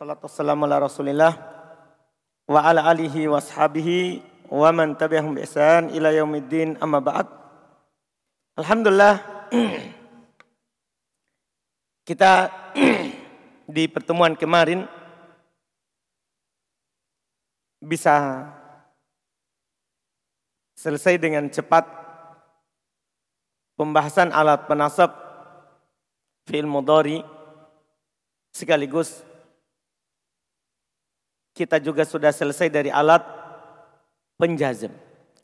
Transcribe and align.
Wassalatu 0.00 0.32
wassalamu 0.32 0.64
ala 0.64 0.80
rasulillah 0.80 1.32
wa 2.48 2.64
ala 2.64 2.88
alihi 2.88 3.28
wa 3.28 3.36
ashabihi 3.36 4.24
wa 4.48 4.72
man 4.72 4.96
tabi'ahum 4.96 5.36
bi 5.36 5.44
ihsan 5.44 5.92
ila 5.92 6.08
yaumiddin 6.08 6.80
amma 6.80 7.04
ba'd. 7.04 7.28
Alhamdulillah 8.56 9.20
kita 12.08 12.48
di 13.76 13.84
pertemuan 13.92 14.32
kemarin 14.40 14.88
bisa 17.84 18.48
selesai 20.80 21.20
dengan 21.20 21.44
cepat 21.52 21.84
pembahasan 23.76 24.32
alat 24.32 24.64
penasab 24.64 25.12
fi'il 26.48 26.64
mudhari 26.64 27.20
sekaligus 28.48 29.28
kita 31.60 31.76
juga 31.76 32.08
sudah 32.08 32.32
selesai 32.32 32.72
dari 32.72 32.88
alat 32.88 33.20
penjazem. 34.40 34.88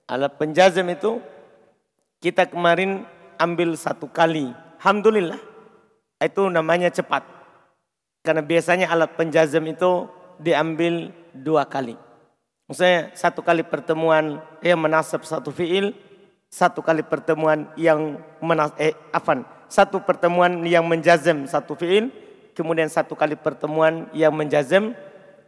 Alat 0.09 0.33
penjazem 0.41 0.89
itu 0.89 1.21
kita 2.25 2.49
kemarin 2.49 3.05
ambil 3.37 3.77
satu 3.77 4.09
kali. 4.09 4.49
Alhamdulillah. 4.81 5.37
Itu 6.17 6.49
namanya 6.49 6.89
cepat. 6.89 7.21
Karena 8.25 8.41
biasanya 8.41 8.89
alat 8.89 9.13
penjazem 9.13 9.61
itu 9.69 10.09
diambil 10.41 11.13
dua 11.37 11.69
kali. 11.69 12.01
Maksudnya 12.65 13.13
satu 13.13 13.45
kali 13.45 13.61
pertemuan 13.61 14.41
yang 14.65 14.81
menasab 14.81 15.21
satu 15.23 15.53
fiil, 15.53 15.93
satu 16.49 16.81
kali 16.81 17.05
pertemuan 17.05 17.69
yang 17.77 18.19
menas 18.41 18.73
eh 18.81 18.97
afan, 19.13 19.47
satu 19.69 20.03
pertemuan 20.03 20.65
yang 20.67 20.83
menjazem 20.83 21.47
satu 21.47 21.79
fiil, 21.79 22.11
kemudian 22.59 22.91
satu 22.91 23.15
kali 23.15 23.39
pertemuan 23.39 24.11
yang 24.11 24.35
menjazem 24.35 24.99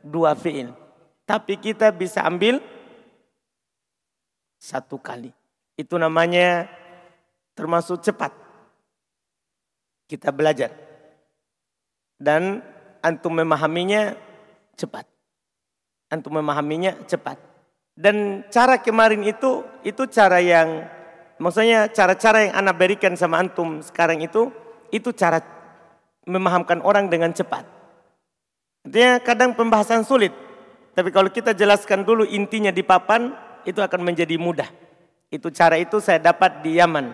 dua 0.02 0.34
fiil. 0.34 0.72
Tapi 1.28 1.60
kita 1.60 1.92
bisa 1.92 2.24
ambil 2.24 2.58
satu 4.58 4.98
kali. 4.98 5.30
Itu 5.78 6.00
namanya 6.00 6.66
termasuk 7.54 8.02
cepat. 8.02 8.34
Kita 10.08 10.32
belajar. 10.34 10.72
Dan 12.18 12.64
antum 13.04 13.30
memahaminya 13.36 14.16
cepat. 14.74 15.06
Antum 16.10 16.34
memahaminya 16.40 16.96
cepat. 17.06 17.38
Dan 17.98 18.46
cara 18.48 18.78
kemarin 18.78 19.22
itu, 19.26 19.62
itu 19.84 20.06
cara 20.10 20.38
yang, 20.38 20.86
maksudnya 21.38 21.90
cara-cara 21.90 22.46
yang 22.46 22.54
anak 22.56 22.74
berikan 22.78 23.14
sama 23.18 23.42
antum 23.42 23.82
sekarang 23.84 24.22
itu, 24.22 24.50
itu 24.94 25.12
cara 25.12 25.42
memahamkan 26.24 26.80
orang 26.82 27.10
dengan 27.10 27.34
cepat. 27.34 27.77
Artinya 28.88 29.20
kadang 29.20 29.52
pembahasan 29.52 30.00
sulit. 30.00 30.32
Tapi 30.96 31.12
kalau 31.12 31.28
kita 31.28 31.52
jelaskan 31.52 32.08
dulu 32.08 32.24
intinya 32.24 32.72
di 32.72 32.80
papan, 32.80 33.36
itu 33.68 33.84
akan 33.84 34.00
menjadi 34.00 34.40
mudah. 34.40 34.64
Itu 35.28 35.52
cara 35.52 35.76
itu 35.76 36.00
saya 36.00 36.16
dapat 36.16 36.64
di 36.64 36.80
Yaman. 36.80 37.12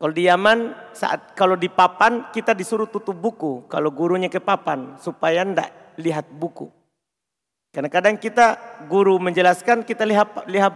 Kalau 0.00 0.12
di 0.16 0.24
Yaman, 0.24 0.72
saat 0.96 1.36
kalau 1.36 1.60
di 1.60 1.68
papan 1.68 2.32
kita 2.32 2.56
disuruh 2.56 2.88
tutup 2.88 3.20
buku. 3.20 3.68
Kalau 3.68 3.92
gurunya 3.92 4.32
ke 4.32 4.40
papan, 4.40 4.96
supaya 4.96 5.44
ndak 5.44 6.00
lihat 6.00 6.24
buku. 6.32 6.72
Karena 7.68 7.92
kadang 7.92 8.16
kita 8.16 8.56
guru 8.88 9.20
menjelaskan 9.20 9.84
kita 9.84 10.08
lihat 10.08 10.48
lihat 10.48 10.72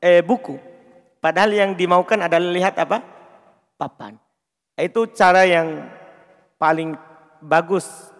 eh, 0.00 0.24
buku. 0.24 0.56
Padahal 1.20 1.52
yang 1.52 1.70
dimaukan 1.76 2.24
adalah 2.24 2.48
lihat 2.56 2.72
apa? 2.80 3.04
Papan. 3.76 4.16
Itu 4.80 5.12
cara 5.12 5.44
yang 5.44 5.92
paling 6.56 6.96
bagus 7.44 8.15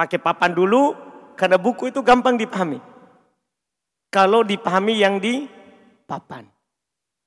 Pakai 0.00 0.16
papan 0.16 0.56
dulu 0.56 0.96
karena 1.36 1.60
buku 1.60 1.92
itu 1.92 2.00
gampang 2.00 2.40
dipahami. 2.40 2.80
Kalau 4.08 4.40
dipahami 4.40 4.96
yang 4.96 5.20
di 5.20 5.44
papan. 6.08 6.48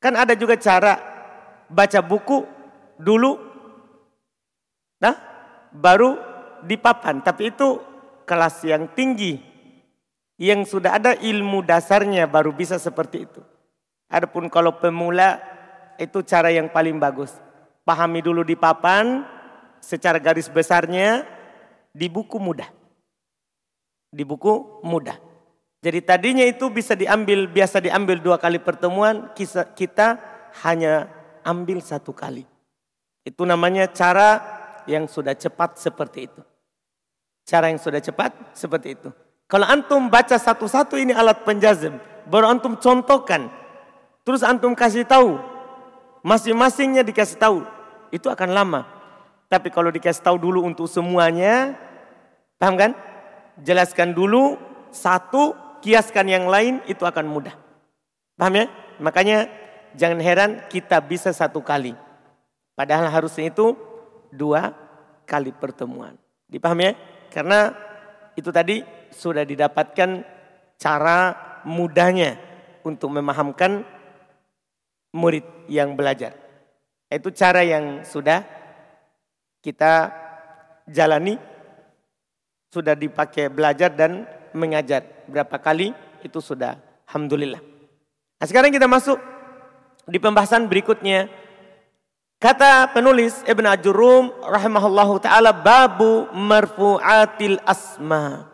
Kan 0.01 0.17
ada 0.17 0.34
juga 0.34 0.57
cara 0.57 0.97
baca 1.69 2.01
buku 2.01 2.41
dulu. 2.97 3.38
Nah, 5.06 5.13
baru 5.69 6.17
di 6.66 6.73
papan. 6.81 7.22
Tapi 7.22 7.53
itu 7.53 7.78
kelas 8.25 8.66
yang 8.66 8.90
tinggi. 8.97 9.38
Yang 10.41 10.73
sudah 10.73 10.97
ada 10.97 11.13
ilmu 11.13 11.61
dasarnya 11.61 12.25
baru 12.25 12.57
bisa 12.57 12.81
seperti 12.81 13.29
itu. 13.29 13.41
Adapun 14.09 14.50
kalau 14.50 14.81
pemula 14.81 15.38
itu 16.01 16.25
cara 16.25 16.50
yang 16.50 16.73
paling 16.73 16.97
bagus. 16.97 17.38
Pahami 17.85 18.25
dulu 18.25 18.41
di 18.41 18.57
papan 18.57 19.29
secara 19.78 20.17
garis 20.17 20.50
besarnya 20.50 21.42
di 21.93 22.09
buku 22.09 22.41
mudah. 22.41 22.67
Di 24.09 24.25
buku 24.25 24.83
mudah. 24.83 25.17
Jadi 25.83 25.99
tadinya 26.01 26.45
itu 26.47 26.67
bisa 26.73 26.97
diambil, 26.97 27.45
biasa 27.45 27.79
diambil 27.79 28.17
dua 28.19 28.41
kali 28.41 28.57
pertemuan, 28.57 29.29
kita 29.77 30.17
hanya 30.65 31.11
ambil 31.45 31.79
satu 31.83 32.15
kali. 32.15 32.47
Itu 33.23 33.43
namanya 33.47 33.87
cara 33.91 34.41
yang 34.89 35.07
sudah 35.07 35.35
cepat 35.35 35.79
seperti 35.79 36.31
itu. 36.31 36.41
Cara 37.43 37.67
yang 37.67 37.79
sudah 37.79 37.99
cepat 37.99 38.31
seperti 38.55 38.95
itu. 38.95 39.09
Kalau 39.47 39.67
antum 39.67 40.07
baca 40.07 40.39
satu-satu 40.39 40.95
ini 40.95 41.11
alat 41.11 41.43
penjazem, 41.43 41.99
baru 42.31 42.47
antum 42.47 42.79
contohkan. 42.79 43.51
Terus 44.23 44.39
antum 44.39 44.71
kasih 44.71 45.03
tahu, 45.03 45.35
masing-masingnya 46.23 47.03
dikasih 47.03 47.35
tahu, 47.35 47.67
itu 48.07 48.31
akan 48.31 48.55
lama. 48.55 48.87
Tapi 49.53 49.69
kalau 49.69 49.94
dikasih 49.94 50.25
tahu 50.25 50.41
dulu 50.41 50.66
untuk 50.66 50.90
semuanya, 50.90 51.78
paham 52.58 52.74
kan? 52.74 52.97
Jelaskan 53.62 54.18
dulu 54.18 54.58
satu, 54.90 55.53
kiaskan 55.86 56.25
yang 56.25 56.50
lain 56.50 56.81
itu 56.90 57.06
akan 57.06 57.30
mudah. 57.30 57.53
Paham 58.34 58.58
ya? 58.58 58.66
Makanya 58.97 59.46
jangan 59.94 60.18
heran 60.25 60.52
kita 60.74 60.97
bisa 61.06 61.30
satu 61.30 61.62
kali. 61.62 61.94
Padahal 62.74 63.14
harusnya 63.14 63.53
itu 63.53 63.78
dua 64.34 64.74
kali 65.30 65.53
pertemuan. 65.53 66.18
Dipaham 66.50 66.81
ya? 66.81 66.97
Karena 67.30 67.78
itu 68.34 68.50
tadi 68.50 68.81
sudah 69.14 69.46
didapatkan 69.46 70.25
cara 70.81 71.20
mudahnya 71.62 72.41
untuk 72.81 73.14
memahamkan 73.14 73.85
murid 75.14 75.46
yang 75.70 75.94
belajar. 75.94 76.34
Itu 77.06 77.30
cara 77.30 77.62
yang 77.62 78.02
sudah 78.02 78.62
kita 79.63 80.12
jalani 80.91 81.40
sudah 82.68 83.00
dipakai 83.00 83.47
belajar 83.47 83.88
dan 83.88 84.28
mengajar 84.51 85.07
berapa 85.25 85.56
kali 85.56 85.96
itu 86.19 86.44
sudah 86.44 86.75
alhamdulillah. 87.07 87.63
Nah, 88.38 88.47
sekarang 88.50 88.75
kita 88.75 88.91
masuk 88.91 89.16
di 90.03 90.19
pembahasan 90.19 90.68
berikutnya. 90.68 91.31
Kata 92.44 92.91
penulis 92.91 93.40
Ibn 93.47 93.72
Ajurum 93.72 94.35
rahimahullahu 94.44 95.16
taala 95.23 95.56
babu 95.56 96.28
marfu'atil 96.35 97.56
asma. 97.63 98.52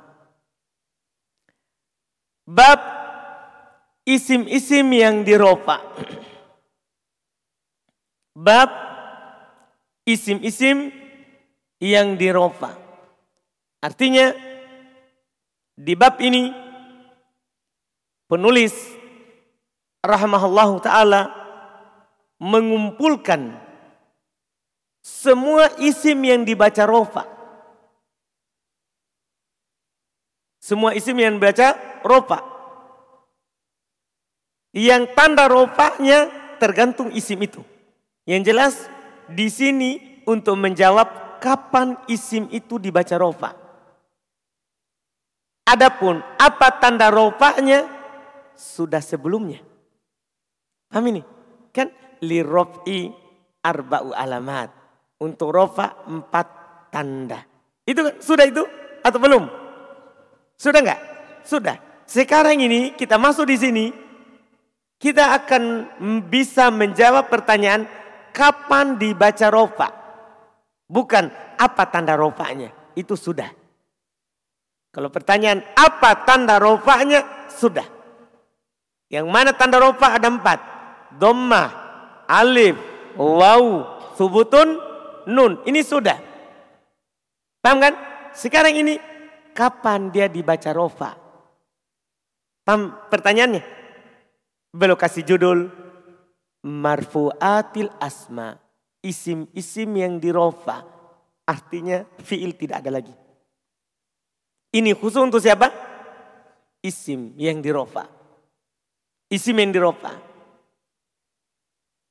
Bab 2.46 2.78
isim-isim 4.06 4.86
yang 4.94 5.26
dirofa. 5.26 5.82
Bab 8.46 8.89
isim-isim 10.10 10.90
yang 11.78 12.18
dirofa. 12.18 12.74
Artinya 13.80 14.34
di 15.78 15.94
bab 15.94 16.18
ini 16.20 16.52
penulis 18.26 18.74
rahmahullah 20.02 20.70
taala 20.82 21.22
mengumpulkan 22.42 23.56
semua 25.00 25.72
isim 25.80 26.20
yang 26.26 26.42
dibaca 26.44 26.84
rofa. 26.84 27.24
Semua 30.60 30.94
isim 30.94 31.16
yang 31.18 31.40
dibaca 31.40 31.74
rofa. 32.04 32.46
Yang 34.76 35.18
tanda 35.18 35.50
rofanya 35.50 36.30
tergantung 36.62 37.10
isim 37.16 37.42
itu. 37.42 37.66
Yang 38.30 38.42
jelas 38.54 38.76
di 39.32 39.50
sini 39.50 40.09
untuk 40.30 40.54
menjawab 40.62 41.42
kapan 41.42 41.98
isim 42.06 42.46
itu 42.54 42.78
dibaca 42.78 43.18
rofa. 43.18 43.58
Adapun 45.66 46.22
apa 46.38 46.78
tanda 46.78 47.10
rofanya 47.10 47.90
sudah 48.54 49.02
sebelumnya. 49.02 49.66
Paham 50.90 51.10
ini? 51.10 51.22
Kan 51.74 51.90
li 52.22 52.46
rofi 52.46 53.10
arba'u 53.66 54.14
alamat. 54.14 54.78
Untuk 55.20 55.52
rofa 55.52 56.08
empat 56.08 56.48
tanda. 56.94 57.44
Itu 57.84 58.08
kan? 58.08 58.16
sudah 58.24 58.46
itu 58.48 58.64
atau 59.04 59.20
belum? 59.20 59.44
Sudah 60.56 60.80
enggak? 60.80 61.02
Sudah. 61.44 61.76
Sekarang 62.08 62.56
ini 62.56 62.96
kita 62.96 63.20
masuk 63.20 63.50
di 63.50 63.58
sini. 63.60 63.86
Kita 65.00 65.32
akan 65.44 65.64
bisa 66.28 66.72
menjawab 66.72 67.32
pertanyaan 67.32 67.88
kapan 68.32 69.00
dibaca 69.00 69.48
rofa. 69.48 69.99
Bukan 70.90 71.30
apa 71.62 71.84
tanda 71.94 72.18
rofanya. 72.18 72.74
Itu 72.98 73.14
sudah. 73.14 73.54
Kalau 74.90 75.14
pertanyaan 75.14 75.62
apa 75.78 76.26
tanda 76.26 76.58
rofanya? 76.58 77.48
Sudah. 77.54 77.86
Yang 79.10 79.26
mana 79.30 79.54
tanda 79.54 79.82
rofa 79.82 80.18
ada 80.18 80.30
empat. 80.30 80.60
Dhamma, 81.18 81.64
alif, 82.30 82.78
waw, 83.18 83.64
subutun, 84.14 84.78
nun. 85.26 85.62
Ini 85.66 85.82
sudah. 85.82 86.18
Paham 87.62 87.82
kan? 87.82 87.94
Sekarang 88.38 88.78
ini 88.78 89.02
kapan 89.58 90.14
dia 90.14 90.30
dibaca 90.30 90.70
rofa? 90.70 91.18
Paham 92.62 93.10
pertanyaannya? 93.10 93.62
Belum 94.70 94.94
kasih 94.94 95.26
judul 95.26 95.74
marfuatil 96.62 97.90
asma. 97.98 98.62
Isim-isim 99.00 99.90
yang 99.96 100.20
dirofa. 100.20 100.84
Artinya 101.48 102.06
fiil 102.22 102.54
tidak 102.54 102.86
ada 102.86 103.00
lagi. 103.00 103.16
Ini 104.70 104.94
khusus 104.94 105.18
untuk 105.18 105.42
siapa? 105.42 105.72
Isim 106.86 107.34
yang 107.40 107.58
dirofa. 107.60 108.06
Isim 109.34 109.58
yang 109.58 109.74
dirofa. 109.74 110.14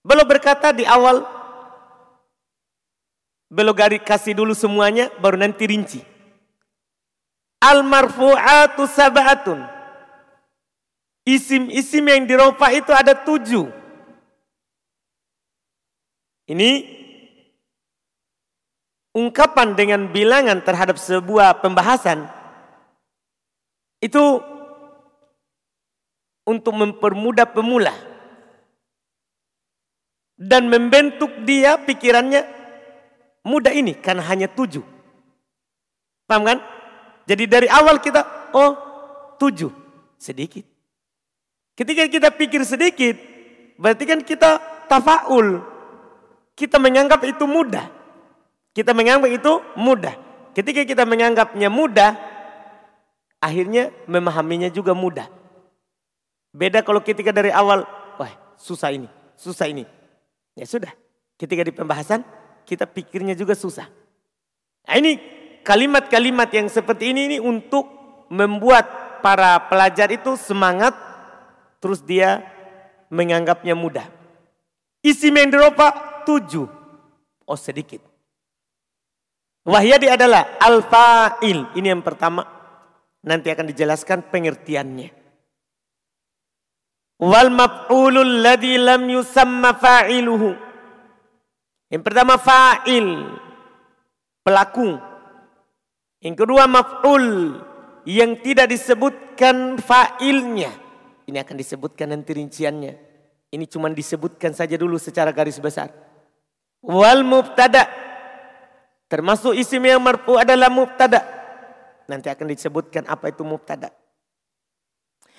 Belum 0.02 0.26
berkata 0.26 0.74
di 0.74 0.82
awal. 0.82 1.22
Belum 3.48 3.72
kasih 4.02 4.36
dulu 4.36 4.52
semuanya 4.52 5.08
baru 5.22 5.38
nanti 5.40 5.64
rinci. 5.64 6.00
Al 7.62 7.86
marfu'atu 7.86 8.86
sab'atun. 8.90 9.62
Isim-isim 11.28 12.04
yang 12.08 12.24
dirofa 12.24 12.72
itu 12.72 12.90
ada 12.90 13.12
tujuh. 13.12 13.77
Ini 16.48 16.70
ungkapan 19.12 19.76
dengan 19.76 20.08
bilangan 20.08 20.64
terhadap 20.64 20.96
sebuah 20.96 21.60
pembahasan 21.60 22.24
itu 24.00 24.40
untuk 26.48 26.72
mempermudah 26.72 27.52
pemula 27.52 27.92
dan 30.38 30.70
membentuk 30.70 31.28
dia 31.44 31.76
pikirannya 31.82 32.46
mudah 33.44 33.74
ini 33.74 33.92
karena 33.98 34.24
hanya 34.24 34.48
tujuh. 34.48 34.86
Paham 36.24 36.48
kan? 36.48 36.58
Jadi 37.28 37.44
dari 37.44 37.68
awal 37.68 38.00
kita 38.00 38.52
oh 38.56 38.72
tujuh 39.36 39.68
sedikit. 40.16 40.64
Ketika 41.76 42.08
kita 42.08 42.28
pikir 42.32 42.64
sedikit 42.64 43.18
berarti 43.76 44.04
kan 44.08 44.20
kita 44.24 44.62
tafaul. 44.88 45.76
Kita 46.58 46.82
menganggap 46.82 47.22
itu 47.22 47.46
mudah. 47.46 47.86
Kita 48.74 48.90
menganggap 48.90 49.30
itu 49.30 49.62
mudah. 49.78 50.14
Ketika 50.58 50.82
kita 50.82 51.06
menganggapnya 51.06 51.70
mudah, 51.70 52.18
akhirnya 53.38 53.94
memahaminya 54.10 54.66
juga 54.66 54.90
mudah. 54.90 55.30
Beda 56.50 56.82
kalau 56.82 56.98
ketika 56.98 57.30
dari 57.30 57.54
awal, 57.54 57.86
wah 58.18 58.32
susah 58.58 58.90
ini, 58.90 59.06
susah 59.38 59.70
ini. 59.70 59.86
Ya 60.58 60.66
sudah, 60.66 60.90
ketika 61.38 61.62
di 61.62 61.70
pembahasan 61.70 62.26
kita 62.66 62.90
pikirnya 62.90 63.38
juga 63.38 63.54
susah. 63.54 63.86
Nah 64.90 64.96
ini 64.98 65.22
kalimat-kalimat 65.62 66.50
yang 66.50 66.66
seperti 66.66 67.14
ini, 67.14 67.20
ini 67.30 67.38
untuk 67.38 67.86
membuat 68.34 69.20
para 69.22 69.70
pelajar 69.70 70.10
itu 70.10 70.34
semangat, 70.34 70.96
terus 71.78 72.02
dia 72.02 72.42
menganggapnya 73.14 73.78
mudah. 73.78 74.06
Isi 75.04 75.30
mendropa 75.30 76.07
tujuh, 76.28 76.68
oh 77.48 77.56
sedikit. 77.56 78.04
Wahyadi 79.64 80.12
adalah 80.12 80.60
al-fa'il, 80.60 81.72
ini 81.72 81.88
yang 81.88 82.04
pertama. 82.04 82.44
Nanti 83.24 83.48
akan 83.48 83.72
dijelaskan 83.72 84.28
pengertiannya. 84.28 85.08
Wal 87.18 87.50
maf'ulul 87.50 88.44
ladhi 88.44 88.76
lam 88.76 89.08
yusamma 89.08 89.76
fa'iluhu. 89.76 90.56
Yang 91.88 92.02
pertama 92.04 92.36
fa'il, 92.36 93.08
pelaku. 94.44 95.00
Yang 96.24 96.36
kedua 96.44 96.64
maf'ul, 96.64 97.60
yang 98.08 98.40
tidak 98.40 98.72
disebutkan 98.72 99.76
fa'ilnya. 99.80 100.72
Ini 101.28 101.44
akan 101.44 101.56
disebutkan 101.60 102.08
nanti 102.08 102.32
rinciannya. 102.32 102.92
Ini 103.52 103.64
cuma 103.68 103.92
disebutkan 103.92 104.56
saja 104.56 104.80
dulu 104.80 104.96
secara 104.96 105.28
garis 105.28 105.60
besar. 105.60 106.07
Wal 106.84 107.26
mubtada. 107.26 107.88
Termasuk 109.08 109.56
isim 109.56 109.82
yang 109.82 110.04
marfu 110.04 110.36
adalah 110.36 110.68
mubtada. 110.68 111.24
Nanti 112.08 112.28
akan 112.28 112.46
disebutkan 112.48 113.08
apa 113.08 113.32
itu 113.32 113.42
mubtada. 113.42 113.92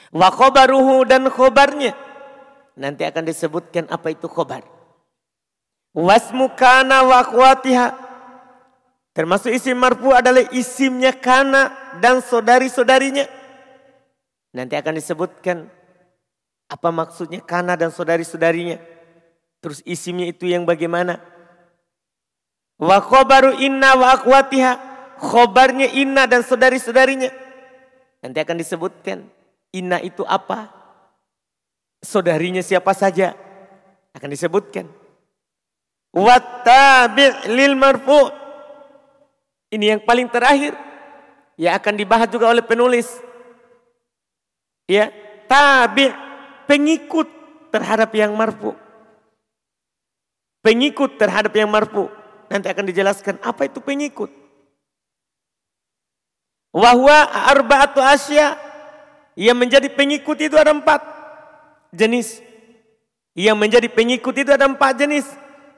Wa 0.09 0.33
khobaruhu 0.33 1.06
dan 1.06 1.30
khobarnya. 1.30 1.94
Nanti 2.80 3.06
akan 3.06 3.24
disebutkan 3.27 3.86
apa 3.91 4.09
itu 4.13 4.25
khobar. 4.25 4.65
Wasmu 5.94 6.53
kana 6.57 7.06
wa. 7.06 7.21
Termasuk 9.13 9.51
isim 9.51 9.75
marfu 9.75 10.13
adalah 10.13 10.45
isimnya 10.53 11.12
kana 11.12 11.74
dan 12.00 12.24
saudari-saudarinya. 12.24 13.25
Nanti 14.53 14.74
akan 14.77 14.94
disebutkan 14.97 15.69
apa 16.69 16.89
maksudnya 16.94 17.42
kana 17.42 17.77
dan 17.77 17.94
saudari-saudarinya. 17.94 18.81
Terus 19.59 19.83
isimnya 19.83 20.31
itu 20.31 20.47
yang 20.47 20.63
bagaimana? 20.63 21.19
Wa 22.80 23.04
khobaru 23.04 23.60
inna 23.60 24.00
wa 24.00 24.16
akhwatiha 24.16 24.90
khobarnya 25.20 25.92
Inna 26.00 26.26
dan 26.26 26.42
saudari-saudarinya. 26.42 27.30
Nanti 28.24 28.40
akan 28.40 28.56
disebutkan 28.56 29.28
Inna 29.76 30.00
itu 30.00 30.24
apa? 30.24 30.72
Saudarinya 32.00 32.64
siapa 32.64 32.96
saja 32.96 33.36
akan 34.16 34.30
disebutkan. 34.31 34.88
Wattabi' 36.16 37.52
lil 37.52 37.76
marfu. 37.76 38.31
Ini 39.70 39.94
yang 39.94 40.02
paling 40.02 40.26
terakhir 40.31 40.74
yang 41.60 41.78
akan 41.78 41.94
dibahas 41.94 42.31
juga 42.31 42.50
oleh 42.50 42.66
penulis. 42.66 43.06
Ya, 44.90 45.14
tabi' 45.46 46.10
pengikut 46.66 47.30
terhadap 47.70 48.10
yang 48.18 48.34
marfu. 48.34 48.74
Pengikut 50.66 51.22
terhadap 51.22 51.54
yang 51.54 51.70
marfu. 51.70 52.10
Nanti 52.50 52.68
akan 52.68 52.86
dijelaskan 52.90 53.38
apa 53.46 53.69
itu 53.69 53.78
pengikut. 53.80 54.34
Wahwa 56.74 57.30
arba'atu 57.54 58.02
asya. 58.02 58.57
Yang 59.40 59.57
menjadi 59.57 59.88
pengikut 59.94 60.38
itu 60.42 60.57
ada 60.59 60.76
empat 60.76 61.00
jenis. 61.95 62.44
Yang 63.38 63.57
menjadi 63.57 63.88
pengikut 63.88 64.35
itu 64.35 64.52
ada 64.52 64.68
empat 64.68 65.00
jenis. 65.00 65.26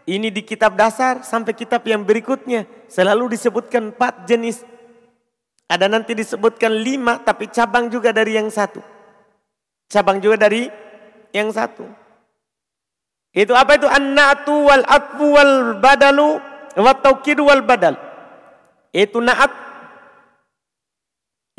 Ini 0.10 0.34
di 0.34 0.41
kitab 0.41 0.74
dasar 0.74 1.22
sampai 1.22 1.53
kitab 1.53 1.86
yang 1.86 2.01
berikutnya. 2.01 2.65
Selalu 2.89 3.38
disebutkan 3.38 3.93
empat 3.93 4.25
jenis. 4.25 4.65
Ada 5.69 5.88
nanti 5.88 6.17
disebutkan 6.17 6.74
lima 6.74 7.22
tapi 7.22 7.48
cabang 7.48 7.88
juga 7.88 8.10
dari 8.10 8.36
yang 8.36 8.50
satu. 8.50 8.81
Cabang 9.91 10.17
juga 10.24 10.41
dari 10.41 10.67
yang 11.31 11.51
satu. 11.53 11.86
Itu 13.31 13.55
apa 13.55 13.79
itu? 13.79 13.88
An-na'tu 13.88 14.51
wal 14.67 14.84
atfu 14.84 15.25
wal 15.31 15.79
badalu 15.79 16.50
wa 16.77 16.93
taukidu 16.95 17.47
wal 17.47 17.63
badal. 17.63 17.95
Itu 18.91 19.23
na'at 19.23 19.71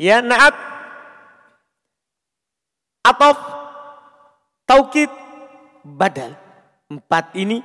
Ya, 0.01 0.25
naat 0.25 0.51
atau 3.05 3.31
taukid 4.65 5.11
badal. 5.85 6.33
Empat 6.89 7.33
ini 7.37 7.61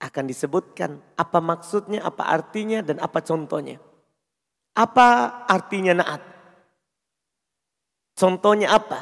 akan 0.00 0.24
disebutkan 0.26 0.98
apa 1.14 1.38
maksudnya, 1.38 2.02
apa 2.02 2.26
artinya, 2.26 2.80
dan 2.80 2.98
apa 2.98 3.20
contohnya. 3.20 3.76
Apa 4.74 5.40
artinya 5.46 6.00
naat? 6.00 6.22
Contohnya 8.16 8.72
apa? 8.72 9.00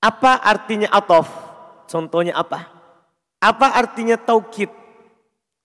Apa 0.00 0.40
artinya 0.44 0.88
atof? 0.92 1.28
Contohnya 1.88 2.36
apa? 2.36 2.68
Apa 3.40 3.76
artinya 3.76 4.20
taukid? 4.20 4.68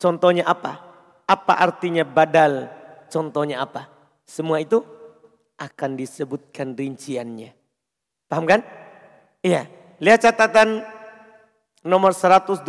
Contohnya 0.05 0.45
apa? 0.45 0.85
Apa 1.25 1.57
artinya 1.57 2.05
badal? 2.05 2.69
Contohnya 3.09 3.65
apa? 3.65 3.89
Semua 4.21 4.61
itu 4.61 4.85
akan 5.57 5.97
disebutkan 5.97 6.77
rinciannya. 6.77 7.49
Paham 8.29 8.45
kan? 8.45 8.61
Iya. 9.41 9.65
Lihat 9.97 10.29
catatan 10.29 10.85
nomor 11.81 12.13
112. 12.13 12.61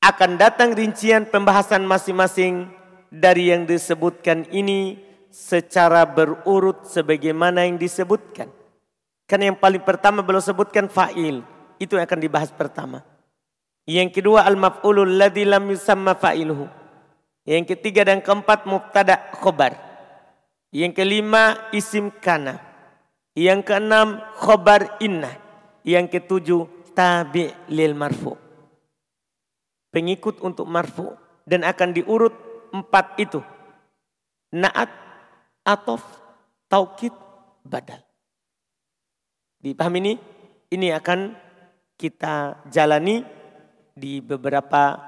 Akan 0.00 0.40
datang 0.40 0.72
rincian 0.72 1.28
pembahasan 1.28 1.84
masing-masing 1.84 2.72
dari 3.12 3.52
yang 3.52 3.68
disebutkan 3.68 4.48
ini 4.48 4.96
secara 5.28 6.08
berurut 6.08 6.88
sebagaimana 6.88 7.68
yang 7.68 7.76
disebutkan. 7.76 8.48
Karena 9.28 9.52
yang 9.52 9.60
paling 9.60 9.84
pertama 9.84 10.24
belum 10.24 10.40
sebutkan 10.40 10.88
fa'il. 10.88 11.44
Itu 11.76 12.00
yang 12.00 12.08
akan 12.08 12.20
dibahas 12.24 12.48
pertama. 12.48 13.15
Yang 13.86 14.18
kedua 14.18 14.42
al-maf'ulul 14.42 15.14
ladzi 15.14 15.46
lam 15.46 15.70
yusamma 15.70 16.18
fa'iluhu. 16.18 16.66
Yang 17.46 17.78
ketiga 17.78 18.02
dan 18.02 18.18
keempat 18.18 18.66
mubtada 18.66 19.30
khobar. 19.38 19.78
Yang 20.74 20.98
kelima 20.98 21.70
isim 21.70 22.10
kana. 22.10 22.58
Yang 23.38 23.70
keenam 23.70 24.18
khobar 24.34 24.98
inna. 24.98 25.30
Yang 25.86 26.18
ketujuh 26.18 26.66
tabi 26.98 27.54
lil 27.70 27.94
marfu. 27.94 28.34
Pengikut 29.94 30.42
untuk 30.42 30.66
marfu. 30.66 31.14
Dan 31.46 31.62
akan 31.62 31.94
diurut 31.94 32.34
empat 32.74 33.22
itu. 33.22 33.38
Naat, 34.50 34.90
atof, 35.62 36.02
taukid, 36.66 37.14
badal. 37.62 38.02
Dipahami 39.62 39.98
ini? 40.02 40.14
Ini 40.74 40.98
akan 40.98 41.38
kita 41.94 42.66
jalani 42.66 43.35
di 43.96 44.20
beberapa 44.20 45.00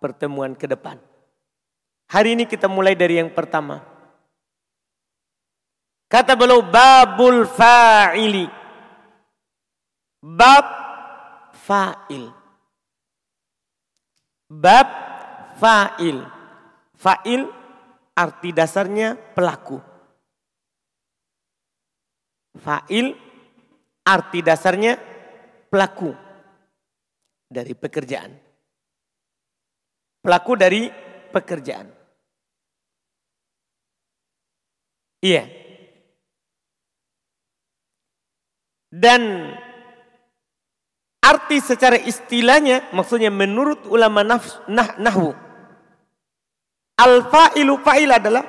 pertemuan 0.00 0.56
ke 0.56 0.64
depan. 0.64 0.96
Hari 2.08 2.40
ini 2.40 2.48
kita 2.48 2.66
mulai 2.66 2.96
dari 2.96 3.20
yang 3.20 3.28
pertama. 3.36 3.84
Kata 6.10 6.34
beliau 6.34 6.64
babul 6.64 7.44
fa'ili. 7.46 8.48
Bab 10.24 10.66
fa'il. 11.54 12.24
Bab 14.50 14.88
fa'il. 15.60 16.18
Fa'il 16.96 17.42
arti 18.16 18.50
dasarnya 18.50 19.14
pelaku. 19.14 19.78
Fa'il 22.58 23.14
arti 24.02 24.42
dasarnya 24.42 24.98
pelaku 25.70 26.29
dari 27.50 27.74
pekerjaan. 27.74 28.30
Pelaku 30.22 30.52
dari 30.54 30.86
pekerjaan. 31.34 31.90
Iya. 35.20 35.44
Dan 38.90 39.52
arti 41.20 41.58
secara 41.62 41.98
istilahnya 41.98 42.90
maksudnya 42.94 43.30
menurut 43.30 43.86
ulama 43.86 44.24
nafs, 44.24 44.58
nah, 44.66 44.96
nahwu 44.98 45.30
al 47.00 47.24
fa'ilu 47.32 47.80
fa'il 47.80 48.12
adalah 48.12 48.44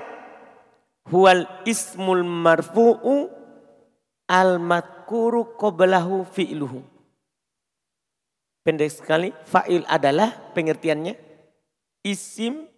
huwal 1.07 1.47
ismul 1.63 2.23
marfu'u 2.25 3.31
al 4.27 4.59
matkuru 4.59 5.55
qablahu 5.55 6.27
fi'luhu. 6.27 6.83
Pendek 8.61 8.93
sekali, 8.93 9.33
fa'il 9.49 9.81
adalah 9.89 10.53
pengertiannya 10.53 11.17
isim 12.05 12.69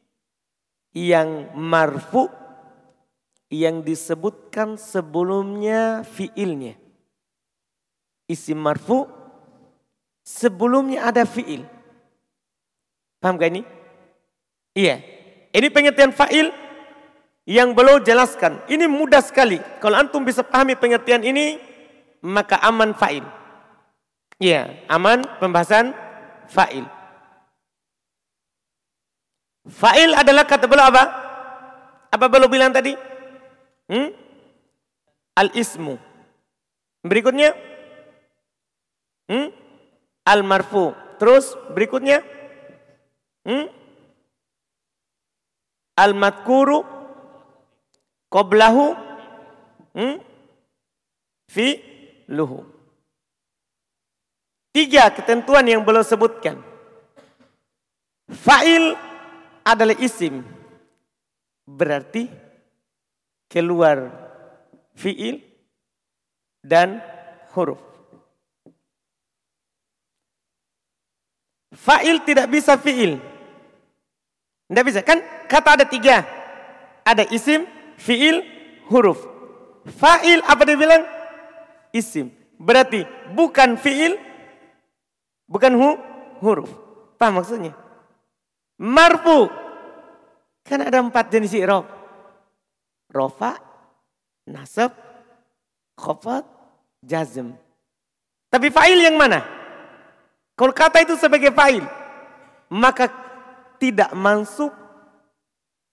yang 0.95 1.51
marfu 1.57 2.31
yang 3.51 3.83
disebutkan 3.83 4.79
sebelumnya 4.79 6.07
fiilnya. 6.07 6.79
Isim 8.31 8.63
marfu 8.63 9.05
sebelumnya 10.23 11.11
ada 11.11 11.27
fiil. 11.27 11.67
Paham 13.19 13.35
gak 13.35 13.51
ini? 13.51 13.61
Iya. 14.73 15.03
Ini 15.53 15.67
pengertian 15.69 16.15
fa'il 16.15 16.49
yang 17.43 17.75
belum 17.75 18.01
jelaskan. 18.01 18.63
Ini 18.71 18.87
mudah 18.87 19.21
sekali. 19.21 19.59
Kalau 19.83 19.99
antum 19.99 20.23
bisa 20.23 20.41
pahami 20.41 20.79
pengertian 20.79 21.21
ini, 21.21 21.59
maka 22.23 22.57
aman 22.63 22.95
fa'il. 22.95 23.42
Iya, 24.43 24.75
aman 24.91 25.23
pembahasan 25.39 25.95
fa'il. 26.51 26.83
Fa'il 29.71 30.12
adalah 30.12 30.43
kata 30.43 30.67
beliau 30.67 30.91
apa? 30.91 31.03
Apa 32.12 32.27
beliau 32.27 32.51
bilang 32.51 32.75
tadi? 32.75 32.91
Hmm? 33.88 34.12
Al-ismu. 35.39 35.95
Berikutnya? 37.07 37.55
Hmm? 39.31 39.47
Al-marfu. 40.27 40.91
Terus 41.23 41.55
berikutnya? 41.71 42.19
Hmm? 43.47 43.71
Al-madkuru. 45.95 46.83
Qoblahu. 48.27 48.91
Hmm? 49.95 50.19
Fi 51.47 51.79
luhu. 52.27 52.72
Tiga 54.73 55.13
ketentuan 55.13 55.69
yang 55.69 55.85
belum 55.85 56.01
sebutkan. 56.01 56.57
Fa'il 58.25 58.97
adalah 59.61 59.93
isim. 60.01 60.41
Berarti 61.63 62.25
keluar 63.45 64.09
fiil 64.97 65.37
dan 66.65 66.97
huruf. 67.53 67.77
Fa'il 71.77 72.25
tidak 72.25 72.49
bisa 72.49 72.73
fiil. 72.81 73.21
Tidak 74.69 74.85
bisa. 74.89 75.05
Kan 75.05 75.21
kata 75.45 75.77
ada 75.77 75.85
tiga. 75.85 76.25
Ada 77.05 77.29
isim, 77.29 77.69
fiil, 77.99 78.41
huruf. 78.89 79.21
Fa'il 79.85 80.39
apa 80.49 80.63
dia 80.65 80.79
bilang? 80.79 81.03
Isim. 81.93 82.31
Berarti 82.57 83.03
bukan 83.35 83.75
fiil, 83.75 84.15
bukan 85.47 85.73
hu, 85.75 85.89
huruf. 86.43 86.71
Paham 87.17 87.39
maksudnya? 87.39 87.73
Marfu. 88.79 89.47
Kan 90.63 90.79
ada 90.88 91.03
empat 91.03 91.27
jenis 91.27 91.55
i'rab 91.59 92.03
rofa, 93.13 93.62
nasab, 94.50 94.91
khofat, 95.95 96.43
jazm. 97.05 97.53
Tapi 98.50 98.67
fa'il 98.73 99.00
yang 99.05 99.15
mana? 99.15 99.45
Kalau 100.57 100.73
kata 100.73 101.05
itu 101.05 101.13
sebagai 101.17 101.53
fa'il, 101.53 101.85
maka 102.73 103.09
tidak 103.77 104.12
mansub, 104.17 104.73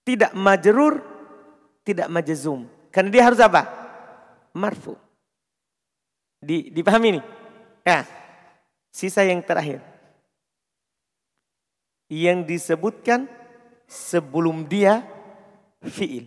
tidak 0.05 0.33
majrur, 0.33 1.05
tidak 1.85 2.09
majzum. 2.09 2.65
Karena 2.91 3.13
dia 3.13 3.23
harus 3.29 3.41
apa? 3.41 3.69
Marfu. 4.57 4.97
Di, 6.41 6.73
dipahami 6.73 7.17
ini? 7.17 7.21
Ya. 7.85 8.05
Sisa 8.91 9.23
yang 9.23 9.41
terakhir. 9.43 9.83
Yang 12.11 12.39
disebutkan 12.59 13.31
sebelum 13.87 14.67
dia 14.67 15.07
fi'il. 15.83 16.27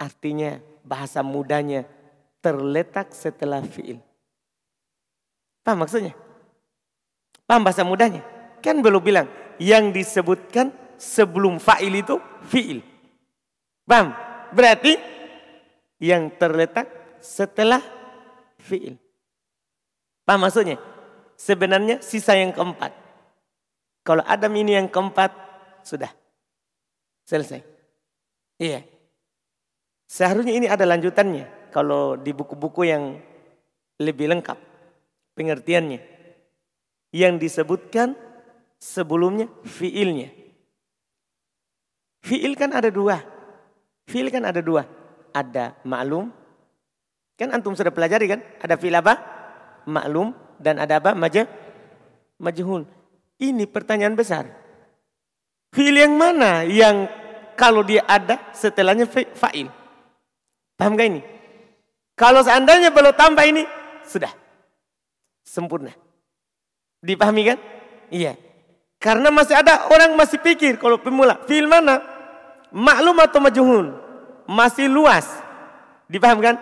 Artinya 0.00 0.60
bahasa 0.84 1.20
mudanya 1.24 1.84
terletak 2.40 3.12
setelah 3.12 3.60
fiil. 3.64 4.00
Paham 5.60 5.84
maksudnya? 5.84 6.16
Paham 7.44 7.64
bahasa 7.64 7.84
mudanya? 7.84 8.24
Kan 8.64 8.80
belum 8.80 9.00
bilang 9.00 9.28
yang 9.60 9.92
disebutkan 9.92 10.72
sebelum 10.96 11.60
fa'il 11.60 12.00
itu 12.00 12.16
fiil. 12.48 12.80
Paham? 13.84 14.12
Berarti 14.52 14.96
yang 16.00 16.32
terletak 16.40 16.88
setelah 17.20 17.84
fiil. 18.56 18.96
Paham 20.24 20.48
maksudnya? 20.48 20.80
Sebenarnya 21.40 22.04
sisa 22.04 22.36
yang 22.36 22.52
keempat. 22.52 22.92
Kalau 24.04 24.20
Adam 24.28 24.52
ini 24.60 24.76
yang 24.76 24.92
keempat, 24.92 25.32
sudah. 25.80 26.12
Selesai. 27.24 27.64
Iya. 28.60 28.84
Seharusnya 30.04 30.52
ini 30.52 30.68
ada 30.68 30.84
lanjutannya 30.84 31.72
kalau 31.72 32.20
di 32.20 32.36
buku-buku 32.36 32.84
yang 32.84 33.16
lebih 33.96 34.28
lengkap 34.28 34.58
pengertiannya. 35.32 36.00
Yang 37.10 37.34
disebutkan 37.40 38.12
sebelumnya 38.76 39.48
fiilnya. 39.64 40.28
Fiil 42.20 42.52
kan 42.52 42.76
ada 42.76 42.92
dua. 42.92 43.16
Fiil 44.04 44.28
kan 44.28 44.44
ada 44.44 44.60
dua. 44.60 44.84
Ada 45.32 45.72
maklum. 45.88 46.28
Kan 47.40 47.48
antum 47.56 47.72
sudah 47.72 47.88
pelajari 47.88 48.28
kan? 48.28 48.44
Ada 48.60 48.76
fiil 48.76 48.92
apa? 48.92 49.16
Maklum. 49.88 50.49
Dan 50.60 50.76
ada 50.76 51.00
apa? 51.00 51.16
Majah. 51.16 51.48
Majhul. 52.36 52.84
Ini 53.40 53.64
pertanyaan 53.64 54.12
besar. 54.12 54.44
Fiil 55.72 55.96
yang 55.96 56.12
mana 56.20 56.68
yang 56.68 57.08
kalau 57.56 57.80
dia 57.80 58.04
ada 58.04 58.52
setelahnya 58.52 59.08
fa'il? 59.08 59.72
Paham 60.76 60.96
gak 60.96 61.08
ini? 61.08 61.20
Kalau 62.16 62.44
seandainya 62.44 62.92
belum 62.92 63.16
tambah 63.16 63.44
ini, 63.48 63.64
sudah. 64.04 64.28
Sempurna. 65.40 65.92
Dipahami 67.00 67.42
kan? 67.48 67.58
Iya. 68.12 68.36
Karena 69.00 69.32
masih 69.32 69.56
ada 69.56 69.88
orang 69.88 70.12
masih 70.12 70.36
pikir 70.36 70.76
kalau 70.76 71.00
pemula. 71.00 71.40
Fil 71.48 71.64
mana? 71.64 72.04
Maklum 72.68 73.16
atau 73.24 73.40
majuhun? 73.40 73.96
Masih 74.44 74.92
luas. 74.92 75.24
Dipaham 76.12 76.44
kan? 76.44 76.56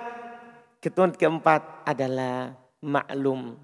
Ketuan 0.78 1.10
keempat 1.10 1.82
adalah 1.82 2.54
maklum. 2.78 3.58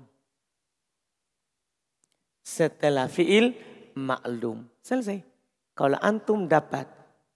Setelah 2.44 3.08
fiil 3.08 3.56
maklum. 3.96 4.68
Selesai. 4.84 5.24
Kalau 5.72 5.96
antum 5.98 6.44
dapat 6.44 6.86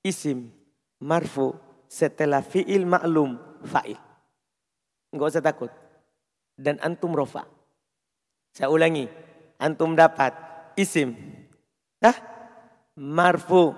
isim 0.05 0.53
marfu 1.03 1.57
setelah 1.89 2.45
fi'il 2.45 2.85
maklum 2.85 3.41
fa'il. 3.65 3.99
Enggak 5.11 5.29
usah 5.33 5.43
takut. 5.43 5.73
Dan 6.53 6.77
antum 6.85 7.17
rofa. 7.17 7.49
Saya 8.53 8.69
ulangi. 8.69 9.09
Antum 9.59 9.97
dapat 9.97 10.37
isim. 10.77 11.17
Dah? 11.99 12.15
Marfu 12.99 13.75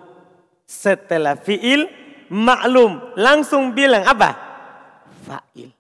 setelah 0.66 1.38
fi'il 1.38 1.86
maklum. 2.28 3.14
Langsung 3.16 3.72
bilang 3.72 4.02
apa? 4.04 4.30
Fa'il. 5.24 5.70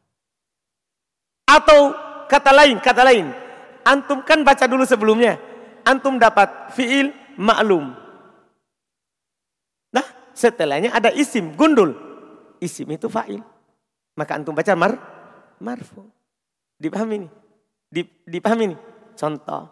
Atau 1.50 1.92
kata 2.30 2.54
lain, 2.54 2.78
kata 2.78 3.02
lain. 3.02 3.49
Antum 3.84 4.22
kan 4.24 4.44
baca 4.44 4.64
dulu 4.68 4.84
sebelumnya. 4.84 5.40
Antum 5.84 6.20
dapat 6.20 6.74
fi'il 6.76 7.12
maklum. 7.40 7.96
Nah, 9.90 10.06
setelahnya 10.36 10.92
ada 10.92 11.08
isim, 11.10 11.56
gundul. 11.56 11.96
Isim 12.60 12.88
itu 12.92 13.08
fa'il. 13.08 13.40
Maka 14.14 14.36
antum 14.36 14.52
baca 14.52 14.72
mar, 14.76 14.92
marfu. 15.58 16.04
Dipahami 16.76 17.24
ini? 17.24 17.28
Dipahami 18.28 18.64
ini? 18.72 18.76
Contoh. 19.16 19.68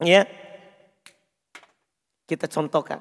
Ya. 0.00 0.24
Kita 2.26 2.48
contohkan. 2.48 3.00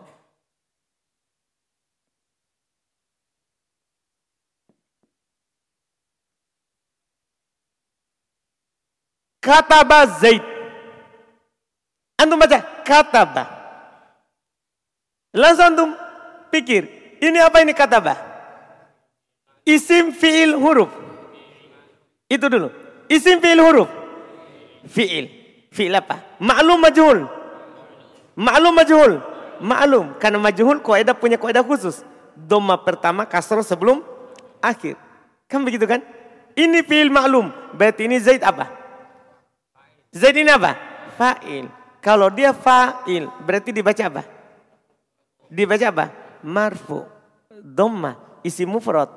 Kataba 9.42 10.06
Zaid. 10.22 10.46
Antum 12.22 12.38
baca 12.38 12.62
kataba. 12.86 13.50
Langsung 15.34 15.74
antum 15.74 15.90
pikir, 16.54 16.86
ini 17.18 17.42
apa 17.42 17.66
ini 17.66 17.74
kataba? 17.74 18.14
Isim 19.66 20.14
fiil 20.14 20.54
huruf. 20.54 20.94
Itu 22.30 22.46
dulu. 22.46 22.70
Isim 23.10 23.42
fiil 23.42 23.58
huruf. 23.58 23.90
Fiil. 24.86 25.26
Fiil 25.74 25.94
apa? 25.98 26.22
Maklum 26.38 26.78
majhul. 26.78 27.26
Maklum 28.38 28.74
majhul. 28.78 29.14
Maklum. 29.58 30.06
Karena 30.22 30.38
majhul 30.38 30.78
kaidah 30.86 31.18
punya 31.18 31.42
kaidah 31.42 31.66
khusus. 31.66 32.06
Doma 32.38 32.78
pertama 32.78 33.26
kasroh 33.26 33.66
sebelum 33.66 34.06
akhir. 34.62 34.98
Kan 35.50 35.66
begitu 35.66 35.90
kan? 35.90 36.06
Ini 36.54 36.86
fiil 36.86 37.10
maklum. 37.10 37.50
Berarti 37.74 38.06
ini 38.06 38.22
Zaid 38.22 38.46
apa? 38.46 38.81
Zaid 40.12 40.36
ini 40.36 40.52
apa? 40.52 40.76
Fa'il. 41.16 41.72
Kalau 42.04 42.28
dia 42.28 42.52
fa'il, 42.52 43.32
berarti 43.48 43.72
dibaca 43.72 44.04
apa? 44.04 44.24
Dibaca 45.48 45.86
apa? 45.88 46.06
Marfu. 46.44 47.08
Dhamma. 47.52 48.44
Isi 48.44 48.68
mufrad. 48.68 49.08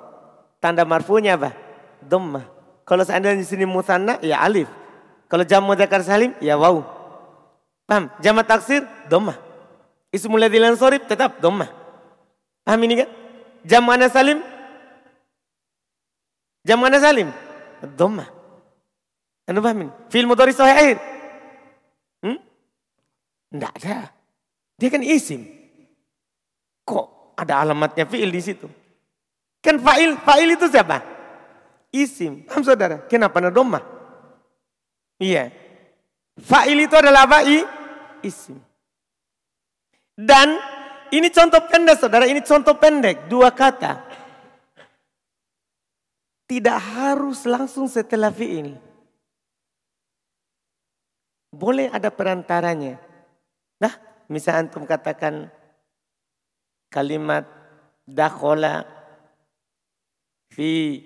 Tanda 0.63 0.87
marfunya 0.87 1.35
apa? 1.35 1.51
Dhamma. 1.99 2.47
Kalau 2.85 3.03
seandainya 3.03 3.41
di 3.41 3.49
sini 3.49 3.65
musanna, 3.67 4.21
ya 4.21 4.39
alif. 4.45 4.69
Kalau 5.27 5.43
jam 5.43 5.65
mudzakkar 5.65 6.05
salim, 6.05 6.37
ya 6.39 6.55
waw. 6.55 6.85
Paham? 7.89 8.13
Jamak 8.21 8.47
taksir, 8.47 8.85
dhamma. 9.09 9.35
Ismul 10.15 10.39
ladzil 10.39 10.63
sorib 10.79 11.09
tetap 11.09 11.41
dhamma. 11.41 11.67
Paham 12.63 12.81
ini 12.87 13.03
kan? 13.03 13.11
Jam 13.65 13.83
mana 13.83 14.07
salim? 14.13 14.45
Jam 16.63 16.79
mana 16.79 17.01
salim? 17.01 17.33
Dhamma. 17.81 18.34
Anda 19.45 19.61
paham? 19.61 19.93
Fi'il 20.09 20.25
mudhari 20.25 20.57
sahih 20.57 20.73
akhir. 20.73 20.97
Hmm? 22.25 22.39
Tidak 23.53 23.73
ada. 23.85 23.97
Dia 24.81 24.89
kan 24.89 25.05
isim. 25.05 25.45
Kok 26.85 27.37
ada 27.37 27.61
alamatnya 27.61 28.09
fi'il 28.09 28.33
di 28.33 28.41
situ? 28.41 28.69
Kan 29.61 29.81
fa'il, 29.81 30.17
fa'il 30.21 30.57
itu 30.57 30.69
siapa? 30.69 31.01
Isim. 31.93 32.45
Paham 32.49 32.65
saudara? 32.65 33.05
Kenapa 33.09 33.41
ada 33.41 33.53
domah? 33.53 33.85
Iya. 35.21 35.53
Fa'il 36.41 36.85
itu 36.85 36.95
adalah 36.99 37.29
apa? 37.29 37.47
I, 37.47 37.63
isim. 38.27 38.59
Dan 40.15 40.59
ini 41.15 41.31
contoh 41.31 41.63
pendek 41.71 42.01
saudara, 42.01 42.27
ini 42.27 42.43
contoh 42.43 42.75
pendek. 42.75 43.31
Dua 43.31 43.55
kata. 43.55 44.03
Tidak 46.45 46.79
harus 46.99 47.49
langsung 47.49 47.89
setelah 47.89 48.29
fi'il. 48.29 48.84
Boleh 51.55 51.87
ada 51.95 52.11
perantaranya. 52.11 52.99
Nah, 53.79 53.95
misal 54.27 54.67
antum 54.67 54.83
katakan 54.83 55.47
kalimat 56.91 57.47
dakhola 58.03 58.83
fi 60.51 60.99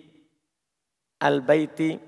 al-baiti 1.20 2.00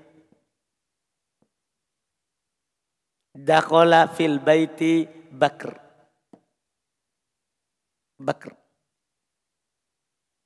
dakhola 3.29 4.09
fil 4.09 4.41
baiti 4.41 5.05
bakr. 5.29 5.77
Bakr. 8.17 8.53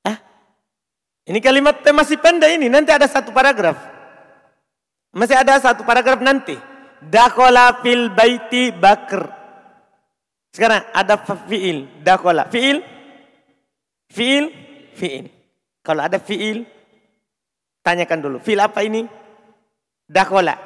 Ah, 0.04 0.20
ini 1.24 1.40
kalimat 1.40 1.80
masih 1.80 2.20
pendek 2.20 2.60
ini, 2.60 2.68
nanti 2.68 2.92
ada 2.92 3.08
satu 3.08 3.32
paragraf. 3.32 3.76
Masih 5.16 5.36
ada 5.36 5.56
satu 5.56 5.80
paragraf 5.80 6.20
nanti. 6.20 6.75
Dakola 7.02 7.80
fil 7.84 8.08
baiti 8.12 8.72
bakr. 8.72 9.36
Sekarang 10.56 10.88
ada 10.96 11.20
fi'il. 11.20 12.00
Dakola. 12.00 12.48
Fi'il. 12.48 12.80
Fi'il. 14.08 14.44
Fi'il. 14.96 15.28
Kalau 15.84 16.00
ada 16.00 16.16
fi'il. 16.16 16.64
Tanyakan 17.84 18.18
dulu. 18.24 18.38
Fi'il 18.40 18.56
apa 18.56 18.80
ini? 18.80 19.04
Dakola. 20.08 20.56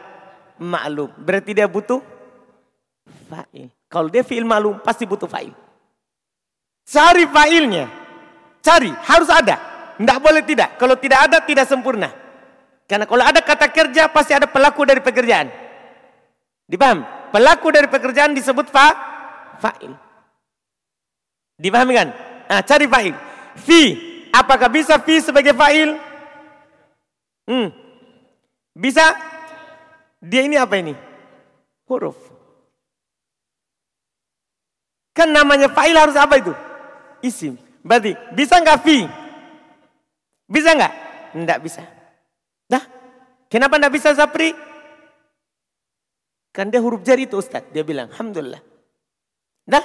Maklum. 0.63 1.11
Berarti 1.19 1.51
dia 1.59 1.67
butuh 1.67 1.99
fa'il. 3.27 3.67
Kalau 3.91 4.07
dia 4.07 4.23
fi'il 4.23 4.47
maklum 4.47 4.79
pasti 4.79 5.03
butuh 5.11 5.27
fa'il. 5.27 5.51
Cari 6.87 7.27
fa'ilnya. 7.27 7.85
Cari. 8.63 8.95
Harus 8.95 9.27
ada. 9.27 9.57
Tidak 9.99 10.19
boleh 10.23 10.47
tidak. 10.47 10.79
Kalau 10.79 10.95
tidak 10.95 11.27
ada 11.27 11.43
tidak 11.43 11.67
sempurna. 11.67 12.15
Karena 12.87 13.11
kalau 13.11 13.23
ada 13.27 13.43
kata 13.43 13.71
kerja 13.75 14.07
pasti 14.11 14.39
ada 14.39 14.47
pelaku 14.47 14.87
dari 14.87 15.03
pekerjaan. 15.03 15.70
Dipaham? 16.71 17.03
Pelaku 17.35 17.75
dari 17.75 17.91
pekerjaan 17.91 18.31
disebut 18.31 18.71
fa 18.71 18.95
fa'il. 19.59 19.91
Dipahami 21.59 21.93
kan? 21.99 22.09
Nah, 22.47 22.63
cari 22.63 22.87
fa'il. 22.87 23.15
Fi, 23.59 23.83
apakah 24.31 24.71
bisa 24.71 25.03
fi 25.03 25.19
sebagai 25.19 25.51
fa'il? 25.53 25.99
Hmm. 27.51 27.75
Bisa? 28.71 29.03
Dia 30.23 30.47
ini 30.47 30.55
apa 30.55 30.79
ini? 30.79 30.95
Huruf. 31.91 32.17
Kan 35.11 35.35
namanya 35.35 35.67
fa'il 35.67 35.99
harus 35.99 36.15
apa 36.15 36.39
itu? 36.39 36.55
Isim. 37.21 37.59
Berarti 37.83 38.15
bisa 38.33 38.63
nggak 38.63 38.81
fi? 38.87 39.05
Bisa 40.47 40.71
nggak? 40.79 40.93
Nggak 41.35 41.59
bisa. 41.67 41.83
Nah, 42.71 42.83
kenapa 43.51 43.75
nggak 43.77 43.95
bisa 43.95 44.15
Zapri? 44.15 44.70
Kan 46.51 46.69
dia 46.71 46.83
huruf 46.83 47.07
jari 47.07 47.31
itu 47.31 47.39
Ustaz. 47.39 47.63
Dia 47.71 47.87
bilang, 47.87 48.11
Alhamdulillah. 48.11 48.63
Nah, 49.71 49.85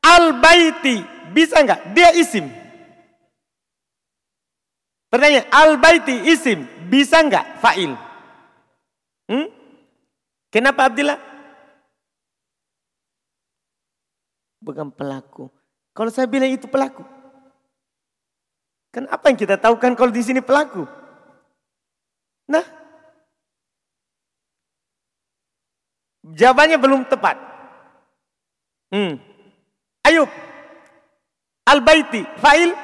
al-baiti 0.00 1.04
bisa 1.36 1.60
enggak? 1.60 1.92
Dia 1.92 2.16
isim. 2.16 2.48
Pertanyaan, 5.12 5.48
al-baiti 5.52 6.16
isim 6.32 6.64
bisa 6.88 7.20
enggak 7.20 7.60
fa'il? 7.60 7.92
Hmm? 9.28 9.48
Kenapa 10.48 10.88
Abdillah? 10.88 11.20
Bukan 14.64 14.88
pelaku. 14.90 15.52
Kalau 15.92 16.10
saya 16.10 16.24
bilang 16.26 16.50
itu 16.50 16.64
pelaku. 16.66 17.04
Kan 18.90 19.04
apa 19.12 19.28
yang 19.28 19.36
kita 19.36 19.60
tahu 19.60 19.76
kan 19.76 19.92
kalau 19.92 20.08
di 20.08 20.24
sini 20.24 20.40
pelaku? 20.40 20.88
Nah, 22.48 22.64
Jawabannya 26.26 26.78
belum 26.82 27.06
tepat. 27.06 27.38
Hmm. 28.90 29.22
Ayub. 30.02 30.26
Al-Baiti. 31.70 32.26
Fa'il. 32.42 32.74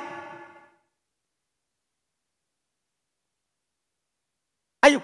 Ayub. 4.87 5.03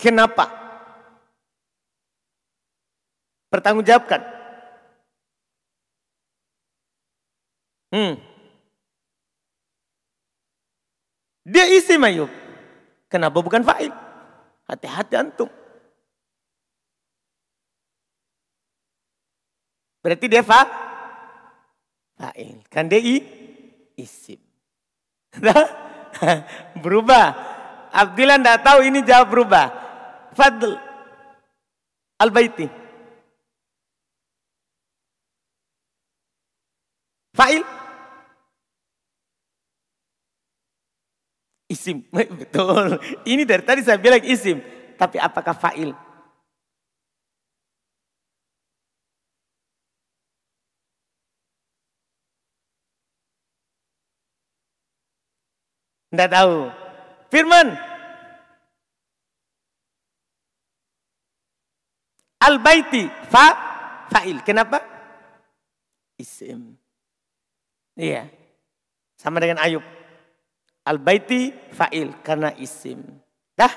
Kenapa? 0.00 0.48
Pertanggungjawabkan. 3.52 4.24
Hmm. 7.92 8.16
Dia 11.44 11.68
isi 11.68 12.00
Ayub. 12.00 12.30
Kenapa 13.12 13.44
bukan 13.44 13.60
fa'il? 13.60 13.92
Hati-hati 14.70 15.18
antum. 15.18 15.59
Berarti 20.00 20.26
dia 20.28 20.44
fa 20.44 20.64
Fa'il. 22.20 22.60
Kan 22.68 22.84
dia 22.92 23.00
i, 23.00 23.16
isim. 23.96 24.36
berubah. 26.84 27.26
Abdillah 27.90 28.38
tidak 28.38 28.58
tahu 28.62 28.78
ini 28.86 29.00
jawab 29.02 29.28
berubah. 29.30 29.66
Fadl. 30.34 30.78
Al-Baiti. 32.20 32.66
Fa'il. 37.34 37.64
Isim. 41.70 42.04
Betul. 42.40 43.00
Ini 43.26 43.42
dari 43.46 43.64
tadi 43.64 43.80
saya 43.82 43.98
bilang 43.98 44.22
isim. 44.22 44.60
Tapi 45.00 45.16
apakah 45.16 45.56
fa'il? 45.56 45.96
Tidak 56.10 56.28
tahu. 56.28 56.66
Firman. 57.30 57.70
Al-baiti. 62.42 63.06
Fa. 63.30 63.46
Fa'il. 64.10 64.42
Kenapa? 64.42 64.82
Isim. 66.18 66.74
Iya. 67.94 68.26
Sama 69.14 69.38
dengan 69.38 69.62
Ayub. 69.62 69.86
Al-baiti 70.82 71.54
fa'il. 71.70 72.10
Karena 72.26 72.50
isim. 72.58 73.06
Dah. 73.54 73.70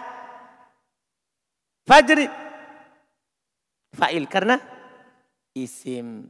Fajri. 1.86 2.26
Fa'il. 3.94 4.26
Karena 4.26 4.58
isim. 5.54 6.26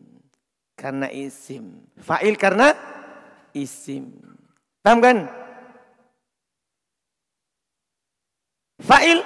Karena 0.75 1.07
isim. 1.07 1.87
Fa'il 1.95 2.35
karena 2.35 2.75
isim. 3.55 4.19
Paham 4.83 4.99
kan? 4.99 5.42
Fa'il. 8.81 9.19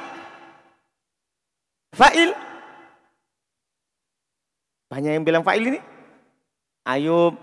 Fa'il. 1.95 2.29
Banyak 4.87 5.11
yang 5.19 5.25
bilang 5.27 5.43
fa'il 5.43 5.63
ini. 5.67 5.79
Ayub, 6.87 7.35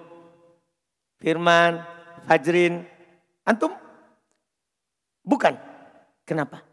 Firman, 1.21 1.81
Fajrin. 2.25 2.85
Antum? 3.45 3.73
Bukan. 5.25 5.57
Kenapa? 6.25 6.65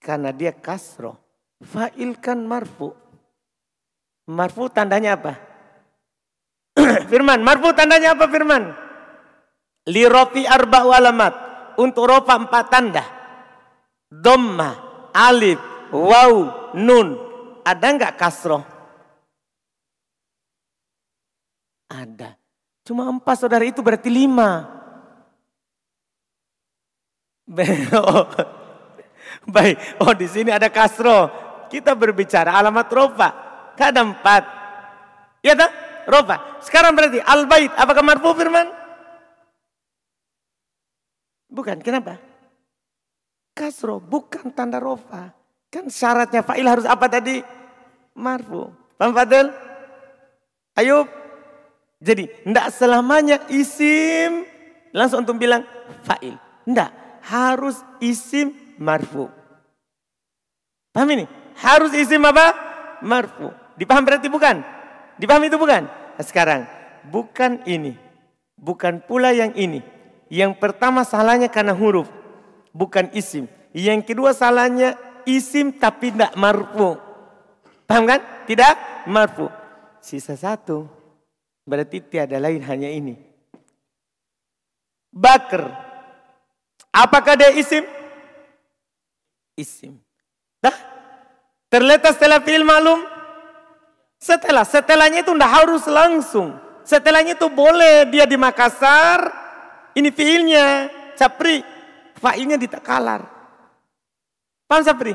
Karena 0.00 0.32
dia 0.32 0.52
kasro. 0.52 1.16
Fa'il 1.64 2.20
kan 2.20 2.44
marfu. 2.44 2.92
Marfu 4.28 4.68
tandanya 4.68 5.16
apa? 5.16 5.32
Firman, 7.10 7.40
marfu 7.40 7.72
tandanya 7.72 8.12
apa 8.12 8.28
Firman? 8.28 8.72
Lirofi 9.88 10.44
arba 10.44 10.84
alamat. 10.84 11.34
Untuk 11.80 12.04
rofa 12.08 12.36
empat 12.36 12.64
tanda. 12.68 13.04
Dhamma, 14.22 14.70
alif, 15.10 15.58
waw, 15.90 16.32
nun. 16.78 17.18
Ada 17.64 17.86
enggak 17.90 18.14
kasroh? 18.20 18.62
Ada. 21.88 22.36
Cuma 22.84 23.08
empat 23.08 23.40
saudara 23.40 23.64
itu 23.64 23.80
berarti 23.80 24.12
lima. 24.12 24.68
Baik. 29.54 29.76
Oh 30.04 30.12
di 30.12 30.28
sini 30.28 30.52
ada 30.52 30.68
kasro. 30.68 31.32
Kita 31.72 31.96
berbicara 31.96 32.52
alamat 32.60 32.88
rofa. 32.92 33.28
Ada 33.74 34.04
empat. 34.04 34.42
Ya 35.40 35.56
tak? 35.56 35.70
Rofa. 36.04 36.60
Sekarang 36.60 36.92
berarti 36.92 37.20
al-bait. 37.24 37.72
Apakah 37.72 38.04
marfu 38.04 38.36
firman? 38.36 38.68
Bukan. 41.48 41.80
Kenapa? 41.80 42.33
Kasro 43.64 43.96
bukan 43.96 44.52
tanda 44.52 44.76
rofa. 44.76 45.32
Kan 45.72 45.88
syaratnya 45.88 46.44
fa'il 46.44 46.68
harus 46.68 46.84
apa 46.84 47.08
tadi? 47.08 47.40
Marfu. 48.12 48.68
Paham 49.00 49.16
Fadil? 49.16 49.48
Ayub. 50.76 51.08
Jadi 51.96 52.28
tidak 52.28 52.68
selamanya 52.76 53.40
isim 53.48 54.44
langsung 54.92 55.24
untuk 55.24 55.40
bilang 55.40 55.64
fa'il. 56.04 56.36
Tidak. 56.68 56.90
Harus 57.24 57.80
isim 58.04 58.52
marfu. 58.76 59.32
Paham 60.92 61.08
ini? 61.16 61.24
Harus 61.56 61.96
isim 61.96 62.20
apa? 62.20 62.52
Marfu. 63.00 63.48
Dipaham 63.80 64.04
berarti 64.04 64.28
bukan? 64.28 64.60
Dipaham 65.16 65.40
itu 65.48 65.56
bukan? 65.56 65.88
Nah, 65.88 66.20
sekarang 66.20 66.68
bukan 67.08 67.64
ini. 67.64 67.96
Bukan 68.60 69.00
pula 69.08 69.32
yang 69.32 69.56
ini. 69.56 69.80
Yang 70.28 70.60
pertama 70.60 71.00
salahnya 71.00 71.48
karena 71.48 71.72
huruf 71.72 72.23
bukan 72.74 73.14
isim. 73.14 73.46
Yang 73.70 74.10
kedua 74.10 74.34
salahnya 74.34 74.98
isim 75.24 75.70
tapi 75.70 76.10
tidak 76.10 76.34
marfu. 76.34 76.98
Paham 77.86 78.04
kan? 78.04 78.20
Tidak 78.44 79.06
marfu. 79.06 79.46
Sisa 80.02 80.34
satu. 80.34 80.90
Berarti 81.64 82.02
tiada 82.02 82.36
lain 82.36 82.60
hanya 82.66 82.90
ini. 82.90 83.16
Bakr. 85.14 85.70
Apakah 86.90 87.38
dia 87.38 87.54
isim? 87.54 87.86
Isim. 89.54 89.96
Dah? 90.58 90.74
Terletak 91.70 92.18
setelah 92.18 92.42
fi'il 92.42 92.66
malum? 92.66 93.00
Setelah. 94.18 94.66
Setelahnya 94.66 95.22
itu 95.24 95.32
tidak 95.32 95.50
harus 95.50 95.84
langsung. 95.88 96.58
Setelahnya 96.84 97.34
itu 97.34 97.48
boleh 97.48 98.06
dia 98.12 98.28
di 98.28 98.36
Makassar. 98.36 99.32
Ini 99.96 100.10
fiilnya. 100.12 100.66
Capri 101.14 101.73
fa'ilnya 102.24 102.56
ditakalar. 102.56 103.20
Paham 104.64 104.80
Sapri? 104.80 105.12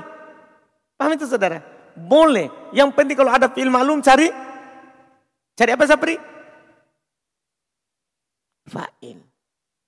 Paham 0.94 1.18
itu 1.18 1.26
saudara? 1.26 1.58
Boleh. 1.98 2.70
Yang 2.70 2.94
penting 2.94 3.18
kalau 3.18 3.34
ada 3.34 3.50
fi'il 3.50 3.74
malum 3.74 4.06
cari. 4.06 4.30
Cari 5.58 5.72
apa 5.74 5.90
Sapri? 5.90 6.14
Fa'il. 8.70 9.18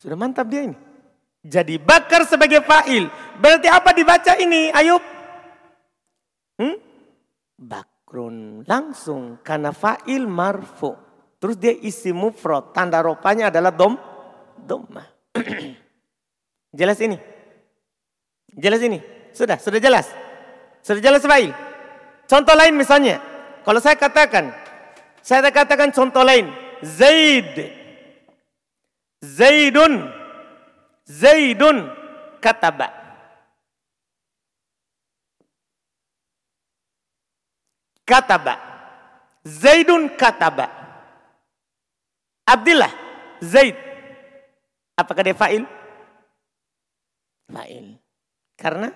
Sudah 0.01 0.17
mantap 0.17 0.49
dia 0.49 0.65
ini. 0.65 0.77
Jadi 1.45 1.77
bakar 1.77 2.25
sebagai 2.25 2.65
fa'il. 2.65 3.05
Berarti 3.37 3.69
apa 3.69 3.93
dibaca 3.93 4.33
ini 4.41 4.73
Ayub? 4.73 5.03
Hmm? 6.57 6.77
Bakrun. 7.61 8.65
Langsung. 8.65 9.37
Karena 9.45 9.69
fa'il 9.69 10.25
marfu. 10.25 10.97
Terus 11.37 11.57
dia 11.61 11.73
isi 11.73 12.09
mufrad. 12.09 12.73
Tanda 12.73 12.97
ropanya 13.05 13.53
adalah 13.53 13.69
dom. 13.69 13.93
Domah. 14.57 15.05
Jelas 16.71 16.99
ini? 17.03 17.19
Jelas 18.55 18.79
ini? 18.83 18.99
Sudah, 19.35 19.59
sudah 19.59 19.79
jelas? 19.79 20.07
Sudah 20.83 21.03
jelas 21.03 21.23
fa'il? 21.23 21.51
Contoh 22.27 22.55
lain 22.55 22.75
misalnya. 22.75 23.19
Kalau 23.67 23.79
saya 23.83 23.99
katakan, 23.99 24.55
saya 25.19 25.51
katakan 25.51 25.91
contoh 25.91 26.23
lain. 26.23 26.47
Zaid. 26.79 27.53
Zaidun. 29.19 30.07
Zaidun 31.05 31.91
kataba. 32.39 32.87
Kataba. 38.07 38.55
Zaidun 39.43 40.11
kataba. 40.15 40.67
Abdullah. 42.47 42.91
Zaid. 43.43 43.75
Apakah 44.95 45.23
dia 45.23 45.35
fa'il? 45.35 45.63
Fa'il. 47.51 47.99
Karena 48.55 48.89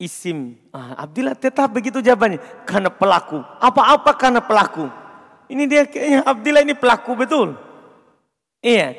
isim. 0.00 0.56
Ah, 0.72 1.04
Abdillah 1.04 1.36
tetap 1.36 1.68
begitu 1.68 2.00
jawabannya. 2.00 2.40
Karena 2.64 2.88
pelaku. 2.88 3.38
Apa-apa 3.60 4.16
karena 4.16 4.40
pelaku. 4.40 4.88
Ini 5.52 5.68
dia 5.68 5.84
kayaknya 5.84 6.20
Abdillah 6.24 6.62
ini 6.64 6.74
pelaku 6.74 7.12
betul. 7.12 7.48
Iya. 8.64 8.96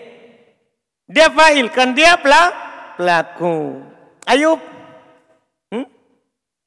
Dia 1.10 1.28
fa'il 1.34 1.67
kan 1.74 1.97
dia 1.97 2.15
pelaku. 2.21 3.82
Ayub. 4.30 4.62
Hmm? 5.74 5.89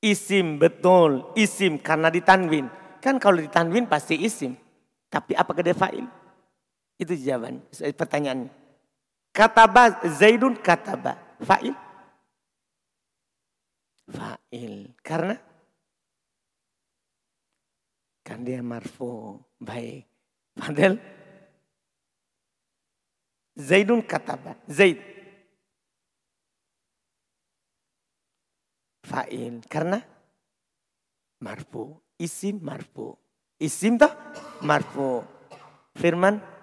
Isim 0.02 0.59
betul. 0.59 1.30
Isim 1.38 1.78
karena 1.78 2.11
ditanwin. 2.11 2.66
Kan 2.98 3.22
kalau 3.22 3.38
ditanwin 3.38 3.87
pasti 3.87 4.18
isim. 4.18 4.57
Tapi 5.12 5.37
apakah 5.38 5.62
dia 5.62 5.76
fa'il? 5.76 6.09
Itu 6.98 7.14
jawaban 7.14 7.62
pertanyaannya. 7.70 8.63
Kataba 9.35 9.99
Zaidun 10.07 10.55
kataba. 10.55 11.18
Fa'il? 11.42 11.75
Fa'il. 14.07 14.94
Karena? 15.03 15.35
Kan 18.23 18.47
dia 18.47 18.62
marfu. 18.62 19.42
Baik. 19.59 20.07
Padahal 20.55 21.03
Zaidun 23.59 24.07
kataba. 24.07 24.55
Zaid. 24.70 25.03
Fa'il. 29.03 29.59
Karena? 29.66 29.99
Marfu. 31.42 31.99
Isim 32.23 32.62
marfu. 32.62 33.18
Isim 33.59 33.99
toh 33.99 34.14
marfu. 34.62 35.27
Firman 35.99 36.54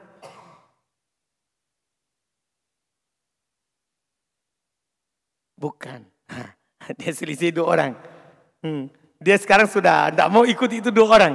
Bukan. 5.62 6.02
Dia 6.98 7.12
selisih 7.14 7.54
dua 7.54 7.78
orang. 7.78 7.92
Hmm. 8.66 8.90
Dia 9.22 9.38
sekarang 9.38 9.70
sudah 9.70 10.10
tidak 10.10 10.28
mau 10.34 10.42
ikut 10.42 10.70
itu 10.74 10.90
dua 10.90 11.08
orang. 11.14 11.34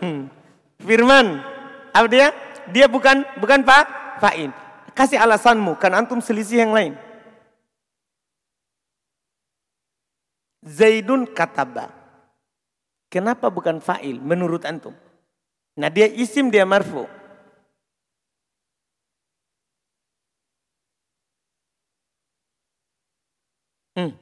Hmm. 0.00 0.32
Firman, 0.80 1.44
apa 1.92 2.08
dia? 2.08 2.32
Dia 2.72 2.88
bukan 2.88 3.24
bukan 3.40 3.60
pak 3.60 3.84
fa'in. 4.24 4.52
Kasih 4.96 5.20
alasanmu, 5.20 5.76
kan 5.76 5.92
antum 5.92 6.20
selisih 6.24 6.64
yang 6.64 6.72
lain. 6.72 6.96
Zaidun 10.64 11.28
kataba. 11.28 11.92
Kenapa 13.12 13.52
bukan 13.52 13.84
fa'il 13.84 14.16
menurut 14.16 14.64
antum? 14.64 14.96
Nah 15.76 15.92
dia 15.92 16.08
isim 16.08 16.48
dia 16.48 16.64
marfu. 16.64 17.04
Hmm. 23.96 24.12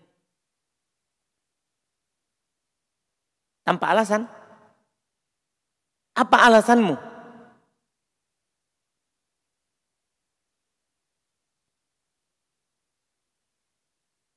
Tanpa 3.64 3.96
alasan. 3.96 4.28
Apa 6.14 6.36
alasanmu? 6.46 6.94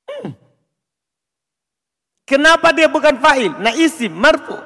Hmm. 0.08 0.32
Kenapa 2.24 2.72
dia 2.72 2.88
bukan 2.90 3.20
fa'il? 3.20 3.52
Nah 3.62 3.76
isim, 3.76 4.10
marfu. 4.10 4.56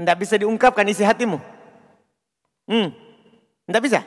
Tidak 0.00 0.16
bisa 0.16 0.40
diungkapkan 0.40 0.88
isi 0.88 1.04
hatimu. 1.04 1.36
Hmm. 2.64 2.88
Tidak 3.68 3.82
bisa. 3.84 4.00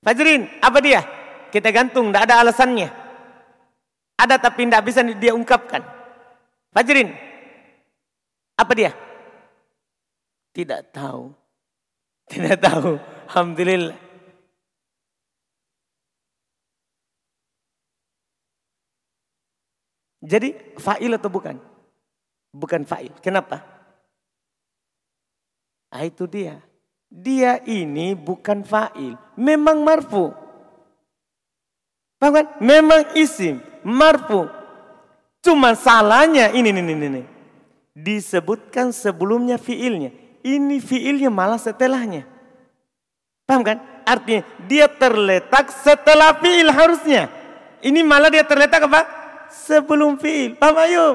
Fajrin, 0.00 0.48
apa 0.64 0.80
dia? 0.80 1.04
Kita 1.52 1.68
gantung, 1.68 2.08
tidak 2.08 2.32
ada 2.32 2.40
alasannya. 2.40 2.88
Ada 4.16 4.38
tapi 4.38 4.68
tidak 4.68 4.84
bisa 4.86 5.00
dia 5.02 5.32
ungkapkan. 5.34 5.82
Fajrin, 6.72 7.12
apa 8.56 8.72
dia? 8.72 8.92
Tidak 10.52 10.92
tahu. 10.92 11.32
Tidak 12.32 12.56
tahu. 12.60 12.96
Alhamdulillah. 13.28 13.98
Jadi 20.22 20.78
fa'il 20.78 21.10
atau 21.10 21.26
bukan? 21.26 21.58
Bukan 22.54 22.86
fa'il. 22.86 23.10
Kenapa? 23.18 23.58
Ah, 25.90 26.06
itu 26.06 26.30
dia. 26.30 26.62
Dia 27.10 27.58
ini 27.66 28.14
bukan 28.14 28.62
fa'il. 28.62 29.18
Memang 29.34 29.82
marfu. 29.82 30.30
Paham 32.22 32.32
kan? 32.38 32.46
Memang 32.62 33.18
isim. 33.18 33.58
Marfu. 33.84 34.48
Cuma 35.42 35.74
salahnya 35.74 36.54
ini, 36.54 36.70
ini, 36.70 36.80
ini, 36.80 37.06
ini. 37.06 37.22
Disebutkan 37.92 38.94
sebelumnya 38.94 39.58
fiilnya. 39.58 40.14
Ini 40.42 40.78
fiilnya 40.82 41.30
malah 41.30 41.58
setelahnya. 41.58 42.26
Paham 43.46 43.62
kan? 43.62 43.78
Artinya 44.02 44.42
dia 44.66 44.86
terletak 44.86 45.70
setelah 45.70 46.34
fiil 46.38 46.70
harusnya. 46.70 47.30
Ini 47.82 48.00
malah 48.06 48.30
dia 48.30 48.46
terletak 48.46 48.86
apa? 48.86 49.02
Sebelum 49.50 50.18
fiil. 50.18 50.54
Paham 50.56 50.78
ayo? 50.86 51.06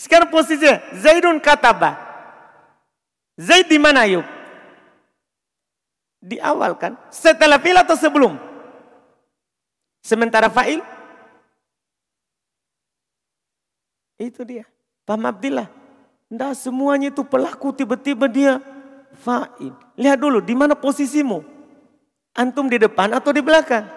Sekarang 0.00 0.28
posisinya 0.28 0.82
Zaidun 0.98 1.38
kataba. 1.38 2.04
Zaid 3.34 3.66
di 3.66 3.78
mana 3.82 4.06
Ayub? 4.06 4.22
Di 6.22 6.38
awal 6.38 6.78
kan? 6.78 6.94
Setelah 7.10 7.58
fi'il 7.58 7.76
atau 7.76 7.98
sebelum? 7.98 8.38
Sementara 10.04 10.52
fa'il? 10.52 10.84
Itu 14.20 14.44
dia. 14.44 14.68
Paham 15.08 15.24
Abdillah? 15.24 15.66
Tidak 16.28 16.52
semuanya 16.52 17.08
itu 17.08 17.24
pelaku 17.24 17.72
tiba-tiba 17.72 18.28
dia 18.28 18.60
fa'il. 19.24 19.72
Lihat 19.96 20.20
dulu 20.20 20.44
di 20.44 20.52
mana 20.52 20.76
posisimu. 20.76 21.40
Antum 22.36 22.68
di 22.68 22.76
depan 22.76 23.16
atau 23.16 23.32
di 23.32 23.40
belakang? 23.40 23.88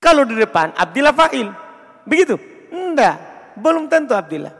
Kalau 0.00 0.24
di 0.24 0.32
depan 0.32 0.72
Abdillah 0.72 1.12
fa'il. 1.12 1.52
Begitu? 2.08 2.40
Enggak. 2.72 3.20
Belum 3.60 3.84
tentu 3.92 4.16
Abdillah. 4.16 4.56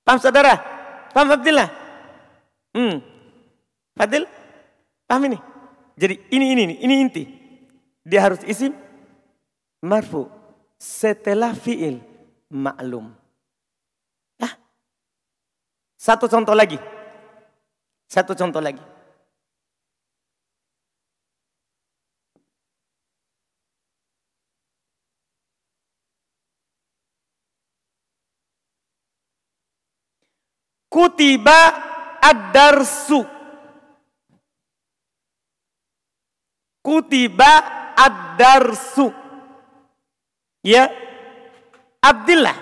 Paham 0.00 0.16
saudara? 0.16 0.56
Paham 1.12 1.36
Abdillah? 1.36 1.68
Hmm. 2.72 3.04
Fadil, 4.00 4.24
paham 5.04 5.28
ini? 5.28 5.38
Jadi 6.00 6.14
ini 6.32 6.46
ini 6.56 6.62
ini, 6.64 6.74
ini 6.80 6.94
inti. 7.04 7.24
Dia 8.00 8.24
harus 8.24 8.40
isim 8.48 8.72
marfu 9.80 10.28
setelah 10.76 11.56
fiil 11.56 12.00
maklum. 12.52 13.12
Ah. 14.40 14.54
Satu 15.96 16.28
contoh 16.28 16.56
lagi. 16.56 16.76
Satu 18.08 18.32
contoh 18.36 18.60
lagi. 18.60 18.82
Kutiba 30.90 31.60
ad-darsu. 32.18 33.22
Kutiba 36.82 37.52
ad-darsu. 37.94 39.19
Ya. 40.64 40.92
Abdillah. 42.00 42.56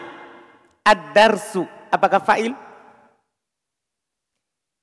Ad-darsu. 0.83 1.67
Apakah 1.89 2.23
fa'il? 2.23 2.55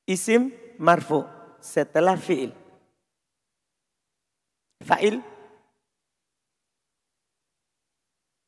Isim 0.05 0.53
marfu 0.77 1.25
setelah 1.57 2.13
fi'il. 2.13 2.53
Fa'il? 4.85 5.17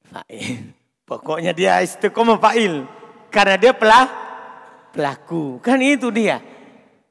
Fa'il. 0.05 0.73
Pokoknya 1.07 1.51
dia 1.55 1.81
istiqomah 1.81 2.37
fa'il. 2.37 2.85
Karena 3.33 3.55
dia 3.57 3.73
pelah 3.73 4.05
pelaku. 4.93 5.57
Kan 5.63 5.81
itu 5.81 6.13
dia. 6.13 6.39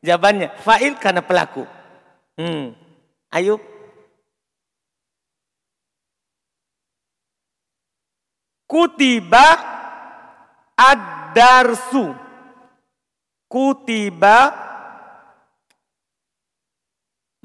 Jawabannya 0.04 0.54
fa'il 0.62 0.94
karena 0.96 1.22
pelaku. 1.24 1.66
Hmm. 2.38 2.76
Ayub. 3.32 3.75
Kutiba 8.66 9.46
ad-darsu. 10.74 12.12
Kutiba 13.46 14.38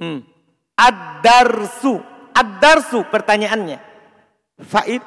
hmm. 0.01 0.19
ad-darsu. 0.75 2.01
Ad-darsu 2.34 3.05
pertanyaannya. 3.07 3.77
Fa'id 4.62 5.01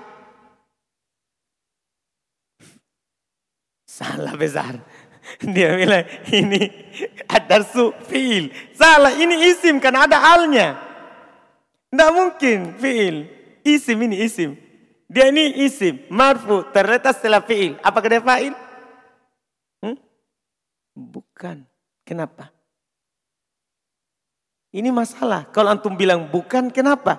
Salah 3.94 4.34
besar. 4.34 4.82
Dia 5.54 5.78
bilang 5.78 6.02
ini 6.34 6.66
ada 7.30 7.62
fi'il. 8.10 8.50
Salah 8.74 9.14
ini 9.14 9.54
isim 9.54 9.78
kan 9.78 9.94
ada 9.94 10.18
alnya. 10.34 10.74
Tidak 11.94 12.10
mungkin 12.10 12.74
fi'il. 12.74 13.30
Isim 13.62 14.02
ini 14.02 14.26
isim. 14.26 14.63
Dia 15.08 15.28
ini 15.30 15.64
isim. 15.64 16.04
Marfu 16.08 16.64
terletak 16.72 17.16
setelah 17.16 17.44
fi'il. 17.44 17.76
Apakah 17.84 18.08
dia 18.08 18.22
fa'il? 18.24 18.54
Hmm? 19.84 19.96
Bukan. 20.96 21.64
Kenapa? 22.04 22.52
Ini 24.74 24.90
masalah. 24.90 25.46
Kalau 25.54 25.70
antum 25.70 25.94
bilang 25.94 26.26
bukan, 26.28 26.66
kenapa? 26.72 27.14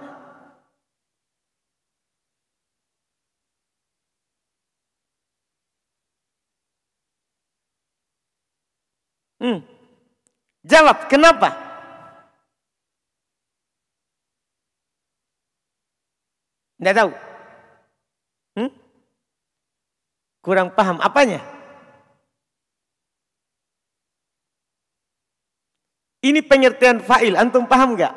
Hmm. 9.40 9.64
Jawab, 10.66 11.08
kenapa? 11.08 11.54
Tidak 16.76 16.96
tahu. 16.98 17.12
Hmm? 18.56 18.72
Kurang 20.40 20.72
paham 20.72 20.98
apanya? 21.04 21.44
Ini 26.26 26.42
pengertian 26.42 27.04
fa'il, 27.06 27.38
antum 27.38 27.70
paham 27.70 27.94
nggak? 27.94 28.14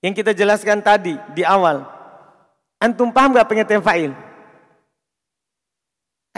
Yang 0.00 0.14
kita 0.24 0.32
jelaskan 0.32 0.80
tadi 0.80 1.18
di 1.36 1.44
awal. 1.44 1.84
Antum 2.80 3.12
paham 3.12 3.36
nggak 3.36 3.48
pengertian 3.50 3.84
fa'il? 3.84 4.12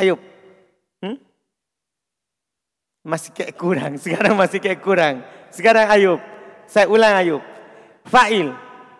Ayub. 0.00 0.18
Hmm? 1.04 1.20
Masih 3.04 3.30
kayak 3.36 3.54
kurang. 3.54 3.96
Sekarang 4.02 4.34
masih 4.34 4.58
kayak 4.58 4.80
kurang. 4.80 5.22
Sekarang 5.52 5.86
Ayub. 5.92 6.20
Saya 6.64 6.88
ulang 6.88 7.14
Ayub. 7.14 7.42
Fa'il. 8.08 8.50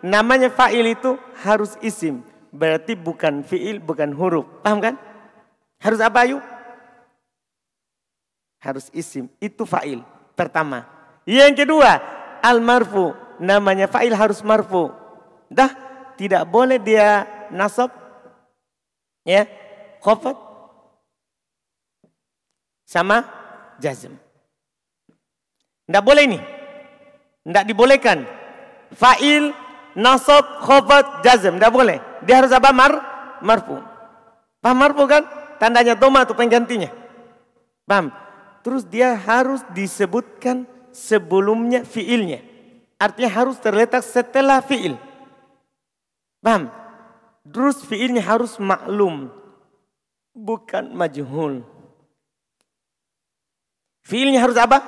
Namanya 0.05 0.53
fa'il 0.53 0.93
itu 0.93 1.17
harus 1.41 1.73
isim. 1.81 2.21
Berarti 2.51 2.99
bukan 2.99 3.47
fi'il, 3.47 3.79
bukan 3.79 4.11
huruf. 4.11 4.43
Paham 4.59 4.83
kan? 4.83 4.95
Harus 5.79 6.03
apa 6.03 6.27
Ayub? 6.27 6.43
Harus 8.59 8.91
isim. 8.93 9.31
Itu 9.39 9.63
fa'il. 9.63 10.03
Pertama. 10.35 10.85
Yang 11.23 11.65
kedua. 11.65 11.97
Al-marfu. 12.43 13.15
Namanya 13.39 13.87
fa'il 13.87 14.13
harus 14.13 14.43
marfu. 14.43 14.91
Dah. 15.47 15.71
Tidak 16.19 16.43
boleh 16.45 16.77
dia 16.77 17.25
nasab. 17.49 17.89
Ya. 19.25 19.47
Khofat. 20.03 20.35
Sama 22.85 23.23
jazm. 23.79 24.13
Tidak 25.87 26.03
boleh 26.03 26.23
ini. 26.27 26.39
Tidak 27.47 27.65
dibolehkan. 27.65 28.27
Fa'il, 28.91 29.55
nasab, 29.97 30.61
khofat, 30.63 31.25
jazm. 31.25 31.57
Tidak 31.57 31.71
boleh. 31.73 31.97
Dia 32.23 32.43
harus 32.43 32.53
apa? 32.53 32.69
Mar, 32.71 32.93
marfu. 33.41 33.81
Paham 34.61 34.77
marfu 34.77 35.03
kan? 35.09 35.25
Tandanya 35.57 35.97
doma 35.97 36.25
atau 36.25 36.37
penggantinya. 36.37 36.89
Paham? 37.85 38.13
Terus 38.61 38.85
dia 38.85 39.17
harus 39.17 39.65
disebutkan 39.73 40.69
sebelumnya 40.93 41.81
fiilnya. 41.81 42.45
Artinya 43.01 43.29
harus 43.33 43.57
terletak 43.57 44.05
setelah 44.05 44.61
fiil. 44.61 44.97
Paham? 46.45 46.69
Terus 47.41 47.81
fiilnya 47.81 48.21
harus 48.21 48.61
maklum. 48.61 49.33
Bukan 50.31 50.93
majhul. 50.93 51.65
Fiilnya 54.05 54.45
harus 54.45 54.57
apa? 54.61 54.81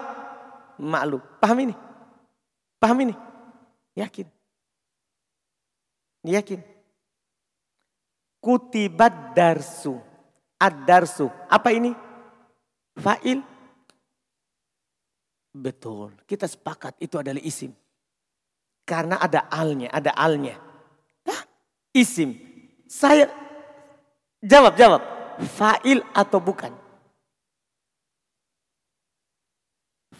Maklum. 0.77 1.21
Paham 1.41 1.57
ini? 1.65 1.75
Paham 2.77 2.97
ini? 3.09 3.13
Yakin? 3.97 4.29
Yakin? 6.23 6.63
Kutibat 8.39 9.35
darsu. 9.35 9.99
Ad-darsu. 10.59 11.27
Apa 11.51 11.75
ini? 11.75 11.91
Fa'il. 12.95 13.43
Betul. 15.53 16.15
Kita 16.23 16.47
sepakat 16.47 16.97
itu 17.03 17.19
adalah 17.19 17.43
isim. 17.43 17.75
Karena 18.83 19.19
ada 19.19 19.47
alnya, 19.47 19.91
ada 19.91 20.11
alnya. 20.15 20.59
Hah? 21.27 21.41
Isim. 21.95 22.35
Saya 22.87 23.27
jawab, 24.43 24.75
jawab. 24.75 25.01
Fa'il 25.43 26.03
atau 26.15 26.39
bukan? 26.39 26.71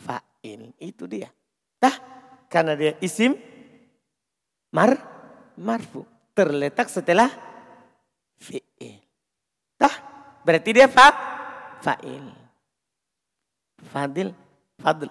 Fa'il. 0.03 0.71
Itu 0.79 1.07
dia. 1.07 1.31
Tah? 1.79 1.95
Karena 2.47 2.75
dia 2.75 2.95
isim. 3.03 3.35
Mar. 4.71 5.12
Marfu. 5.57 6.05
Terletak 6.33 6.89
setelah 6.89 7.29
fi'il. 8.41 8.97
Tah? 9.77 9.95
Berarti 10.41 10.69
dia 10.73 10.89
fa. 10.89 11.13
Fa'il. 11.83 12.25
Fadil. 13.91 14.33
Fadl. 14.81 15.07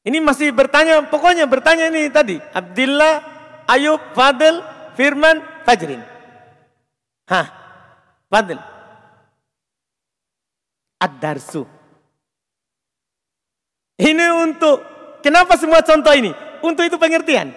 Ini 0.00 0.18
masih 0.18 0.50
bertanya, 0.50 1.04
pokoknya 1.06 1.44
bertanya 1.44 1.92
ini 1.92 2.08
tadi. 2.08 2.40
Abdillah, 2.40 3.20
Ayub, 3.68 4.00
Fadil, 4.16 4.64
Firman, 4.96 5.44
Fajrin. 5.68 6.00
Hah, 7.28 7.46
Fadil. 8.32 8.58
Ad-Darsu. 11.00 11.64
Ini 14.00 14.26
untuk, 14.40 14.80
kenapa 15.20 15.60
semua 15.60 15.84
contoh 15.84 16.12
ini? 16.16 16.32
Untuk 16.60 16.84
itu 16.84 16.96
pengertian. 17.00 17.52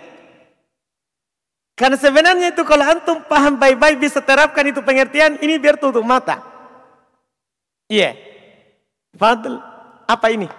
Karena 1.74 1.98
sebenarnya 1.98 2.54
itu 2.54 2.62
kalau 2.64 2.86
antum 2.86 3.18
paham 3.26 3.58
baik-baik 3.58 3.98
bisa 3.98 4.22
terapkan 4.22 4.62
itu 4.70 4.86
pengertian, 4.86 5.42
ini 5.42 5.58
biar 5.58 5.82
tutup 5.82 6.06
mata. 6.06 6.40
Iya. 7.90 8.14
Yeah. 8.14 8.14
Fadl, 9.18 9.58
apa 10.06 10.28
ini? 10.30 10.50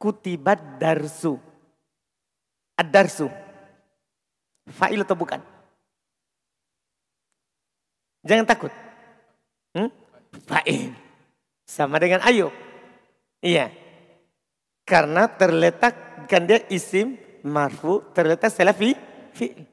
Kutibat 0.00 0.80
darsu. 0.80 1.36
Ad-darsu. 2.78 3.28
Fa'il 4.68 5.00
atau 5.04 5.16
bukan? 5.16 5.40
Jangan 8.24 8.46
takut. 8.48 8.72
Hmm? 9.76 9.90
Fa'il. 10.44 10.92
Sama 11.68 12.00
dengan 12.00 12.24
Ayub. 12.24 12.52
Iya. 13.44 13.72
Karena 14.88 15.28
terletak 15.28 16.24
kan 16.28 16.48
dia 16.48 16.64
isim 16.72 17.27
marfu 17.48 18.04
terletak 18.12 18.52
setelah 18.52 18.76
fi, 18.76 18.94
fi'il. 19.32 19.64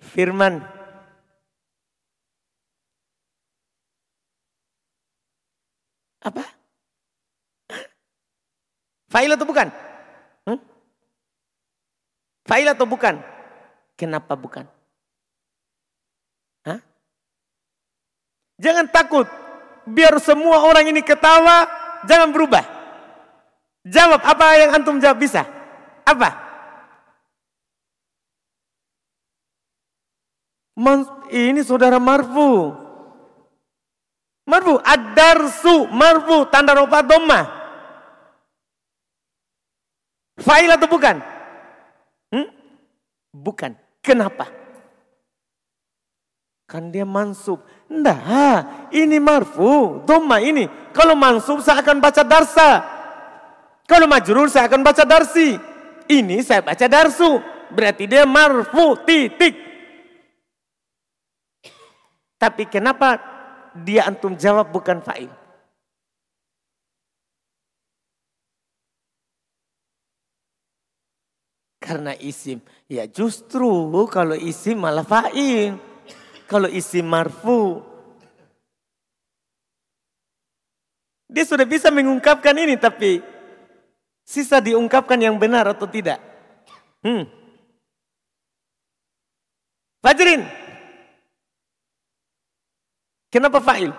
Firman. 0.00 0.60
Apa? 6.26 6.44
Fa'il 9.06 9.30
atau 9.30 9.46
bukan? 9.46 9.70
Hmm? 10.44 10.60
Fa'il 12.44 12.66
atau 12.66 12.84
bukan? 12.84 13.22
Kenapa 13.94 14.34
bukan? 14.34 14.66
Hah? 16.66 16.82
Jangan 18.58 18.90
takut. 18.90 19.24
Biar 19.86 20.18
semua 20.18 20.66
orang 20.66 20.90
ini 20.90 21.00
ketawa, 21.00 21.70
jangan 22.10 22.34
berubah. 22.34 22.66
Jawab 23.86 24.18
apa 24.20 24.46
yang 24.58 24.74
antum 24.74 24.98
jawab 24.98 25.22
bisa. 25.22 25.55
Apa? 26.06 26.30
ini 31.34 31.60
saudara 31.66 31.98
marfu. 31.98 32.70
Marfu, 34.46 34.78
ad-darsu, 34.78 35.90
marfu, 35.90 36.46
tanda 36.46 36.78
rupa 36.78 37.02
domah. 37.02 37.44
Fa'il 40.38 40.70
atau 40.70 40.86
bukan? 40.86 41.18
Hmm? 42.30 42.46
Bukan. 43.34 43.74
Kenapa? 43.98 44.46
Kan 46.70 46.94
dia 46.94 47.02
mansub. 47.02 47.66
Nah, 47.90 48.86
ini 48.94 49.18
marfu, 49.18 50.02
doma 50.06 50.38
ini. 50.38 50.70
Kalau 50.94 51.18
mansub 51.18 51.58
saya 51.62 51.82
akan 51.82 51.98
baca 51.98 52.22
darsa. 52.22 52.86
Kalau 53.86 54.06
majrur 54.06 54.46
saya 54.46 54.70
akan 54.70 54.82
baca 54.86 55.02
darsi. 55.02 55.58
Ini 56.06 56.42
saya 56.42 56.62
baca 56.62 56.86
darsu. 56.86 57.42
Berarti 57.66 58.06
dia 58.06 58.22
marfu, 58.22 58.94
titik. 59.02 59.54
Tapi 62.38 62.68
kenapa 62.70 63.18
dia 63.74 64.06
antum 64.06 64.38
jawab 64.38 64.70
bukan 64.70 65.02
fa'il? 65.02 65.32
Karena 71.82 72.14
isim. 72.18 72.62
Ya 72.90 73.06
justru 73.06 73.90
kalau 74.10 74.34
isim 74.34 74.78
malah 74.78 75.06
fa'il. 75.06 75.78
Kalau 76.46 76.70
isim 76.70 77.06
marfu. 77.06 77.82
Dia 81.26 81.42
sudah 81.42 81.66
bisa 81.66 81.90
mengungkapkan 81.90 82.54
ini 82.54 82.78
tapi 82.78 83.18
sisa 84.26 84.58
diungkapkan 84.58 85.22
yang 85.22 85.38
benar 85.38 85.70
atau 85.70 85.86
tidak. 85.86 86.18
Hmm. 87.06 87.30
Fajrin. 90.02 90.42
Kenapa 93.30 93.62
fa'il? 93.62 93.94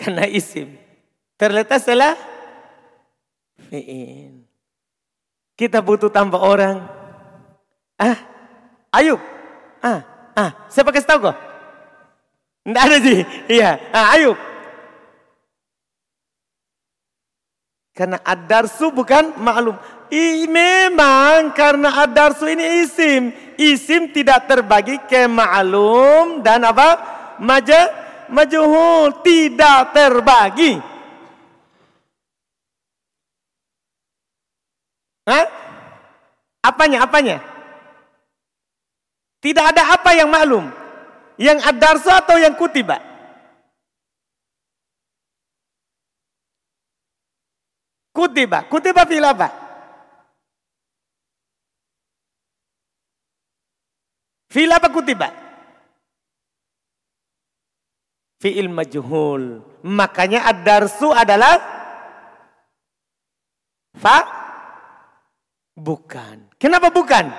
Karena 0.00 0.24
isim. 0.24 0.80
Terletak 1.36 1.84
setelah 1.84 2.16
fi'il. 3.68 4.48
Kita 5.58 5.84
butuh 5.84 6.08
tambah 6.08 6.40
orang. 6.40 6.80
Ah, 7.98 8.16
Ayub. 8.94 9.20
Ah, 9.82 10.32
ah, 10.32 10.50
siapa 10.70 10.94
kasih 10.94 11.08
tahu 11.08 11.28
kok? 11.28 11.36
Tidak 12.62 12.82
ada 12.82 12.96
sih. 13.02 13.18
Iya, 13.50 13.70
ah, 13.90 14.14
Ayub. 14.14 14.47
Karena 17.98 18.22
adarsu 18.22 18.94
bukan 18.94 19.34
maklum. 19.42 19.74
I, 20.06 20.46
memang 20.46 21.50
karena 21.50 22.06
adarsu 22.06 22.46
ini 22.46 22.86
isim. 22.86 23.34
Isim 23.58 24.14
tidak 24.14 24.46
terbagi 24.46 25.02
ke 25.02 25.26
maklum 25.26 26.38
dan 26.46 26.62
apa? 26.62 26.94
Maja, 27.42 27.90
majuhul. 28.30 29.18
Tidak 29.18 29.90
terbagi. 29.90 30.78
Hah? 35.26 35.44
Apanya? 36.62 37.02
Apanya? 37.02 37.42
Tidak 39.42 39.64
ada 39.74 39.98
apa 39.98 40.14
yang 40.14 40.30
maklum. 40.30 40.70
Yang 41.34 41.66
adarsu 41.66 42.14
atau 42.14 42.38
yang 42.38 42.54
kutiba? 42.54 43.17
Kutiba. 48.18 48.66
Kutiba 48.66 49.06
fi'il 49.06 49.22
apa? 49.22 49.46
Fi'il 54.50 54.74
apa 54.74 54.90
kutiba? 54.90 55.30
Fi'il 58.42 58.66
majhul. 58.66 59.62
Makanya 59.86 60.50
ad-darsu 60.50 61.14
adalah 61.14 61.62
fa 63.94 64.18
bukan. 65.78 66.58
Kenapa 66.58 66.90
bukan? 66.90 67.30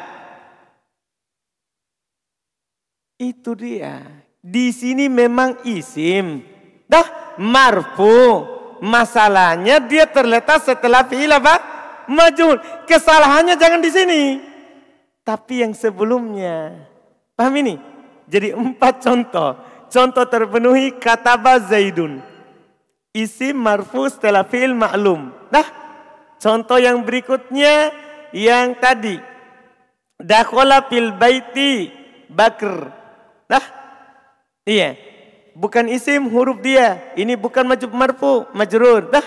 Itu 3.19 3.51
dia. 3.51 3.99
Di 4.39 4.71
sini 4.71 5.11
memang 5.11 5.59
isim. 5.67 6.39
Dah 6.87 7.35
marfu. 7.35 8.58
Masalahnya 8.79 9.83
dia 9.83 10.07
terletak 10.07 10.63
setelah 10.63 11.03
fi'il 11.03 11.31
apa? 11.31 11.59
Majul. 12.07 12.57
Kesalahannya 12.87 13.59
jangan 13.59 13.83
di 13.83 13.91
sini. 13.91 14.23
Tapi 15.21 15.61
yang 15.61 15.75
sebelumnya. 15.75 16.73
Paham 17.35 17.53
ini? 17.59 17.75
Jadi 18.25 18.55
empat 18.55 19.03
contoh. 19.03 19.59
Contoh 19.89 20.25
terpenuhi 20.25 20.95
kata 20.95 21.37
Zaidun. 21.65 22.21
Isi 23.13 23.51
marfu 23.51 24.05
setelah 24.07 24.45
fi'il 24.45 24.73
maklum. 24.77 25.33
Nah, 25.49 25.67
contoh 26.37 26.77
yang 26.77 27.01
berikutnya 27.01 27.89
yang 28.33 28.77
tadi. 28.77 29.17
Dakhola 30.19 30.85
fil 30.87 31.15
baiti 31.15 31.89
bakr. 32.29 32.91
Nah, 33.49 33.65
iya. 34.67 34.93
Bukan 35.59 35.91
isim 35.91 36.31
huruf 36.31 36.63
dia. 36.63 37.11
Ini 37.19 37.35
bukan 37.35 37.67
majub 37.67 37.91
marfu, 37.91 38.47
majrur. 38.55 39.11
Dah. 39.11 39.25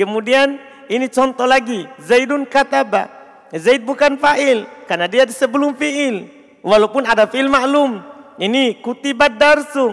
Kemudian 0.00 0.56
ini 0.88 1.12
contoh 1.12 1.44
lagi. 1.44 1.84
Zaidun 2.00 2.48
kataba. 2.48 3.12
Zaid 3.52 3.84
bukan 3.84 4.16
fa'il. 4.16 4.64
Karena 4.88 5.04
dia 5.04 5.28
sebelum 5.28 5.76
fi'il. 5.76 6.24
Walaupun 6.64 7.04
ada 7.04 7.28
fi'il 7.28 7.52
maklum. 7.52 8.00
Ini 8.40 8.80
kutibat 8.80 9.36
darsu. 9.36 9.92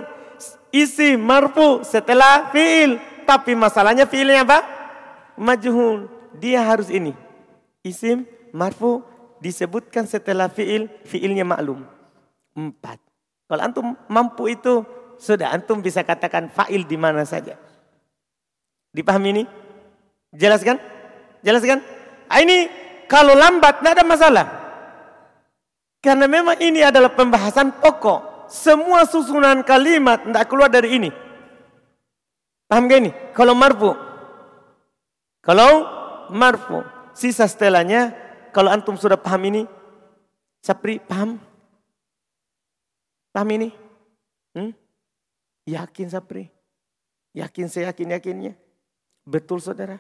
Isi 0.72 1.20
marfu 1.20 1.84
setelah 1.84 2.48
fi'il. 2.56 2.96
Tapi 3.28 3.52
masalahnya 3.52 4.08
fi'ilnya 4.08 4.48
apa? 4.48 4.64
Majhul. 5.36 6.08
Dia 6.40 6.64
harus 6.64 6.88
ini. 6.88 7.12
Isim 7.84 8.24
marfu 8.56 9.04
disebutkan 9.44 10.08
setelah 10.08 10.48
fi'il. 10.48 10.88
Fi'ilnya 11.04 11.44
maklum. 11.44 11.84
Empat. 12.56 13.04
Kalau 13.52 13.60
antum 13.60 13.88
mampu 14.08 14.56
itu 14.56 14.88
sudah 15.26 15.50
antum 15.50 15.82
bisa 15.82 16.06
katakan 16.06 16.54
fa'il 16.54 16.86
di 16.86 16.94
mana 16.94 17.26
saja. 17.26 17.58
Dipahami 18.94 19.30
ini? 19.34 19.44
Jelaskan? 20.30 20.78
Jelaskan? 21.42 21.82
Ah, 22.30 22.46
ini 22.46 22.70
kalau 23.10 23.34
lambat 23.34 23.82
tidak 23.82 23.94
ada 23.98 24.06
masalah. 24.06 24.46
Karena 26.06 26.30
memang 26.30 26.62
ini 26.62 26.86
adalah 26.86 27.10
pembahasan 27.18 27.82
pokok. 27.82 28.46
Semua 28.46 29.10
susunan 29.10 29.66
kalimat 29.66 30.22
tidak 30.22 30.46
keluar 30.46 30.70
dari 30.70 31.02
ini. 31.02 31.10
Paham 32.70 32.86
gak 32.86 33.00
ini? 33.02 33.12
Kalau 33.34 33.58
marfu. 33.58 33.98
Kalau 35.42 35.72
marfu. 36.30 36.86
Sisa 37.18 37.50
setelahnya, 37.50 38.14
kalau 38.54 38.70
antum 38.70 38.94
sudah 39.00 39.18
paham 39.18 39.50
ini, 39.50 39.62
Sapri, 40.62 40.98
paham? 41.00 41.38
Paham 43.32 43.50
ini? 43.54 43.70
Hmm? 44.58 44.74
Yakin 45.66 46.08
Sapri? 46.14 46.54
Yakin 47.34 47.68
saya 47.68 47.90
yakin-yakinnya? 47.92 48.54
Betul 49.26 49.60
saudara? 49.60 49.98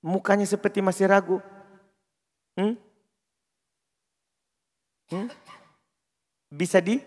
Mukanya 0.00 0.48
seperti 0.48 0.80
masih 0.80 1.06
ragu. 1.06 1.38
Hmm? 2.56 2.80
Hmm? 5.12 5.28
Bisa 6.48 6.80
di 6.80 6.98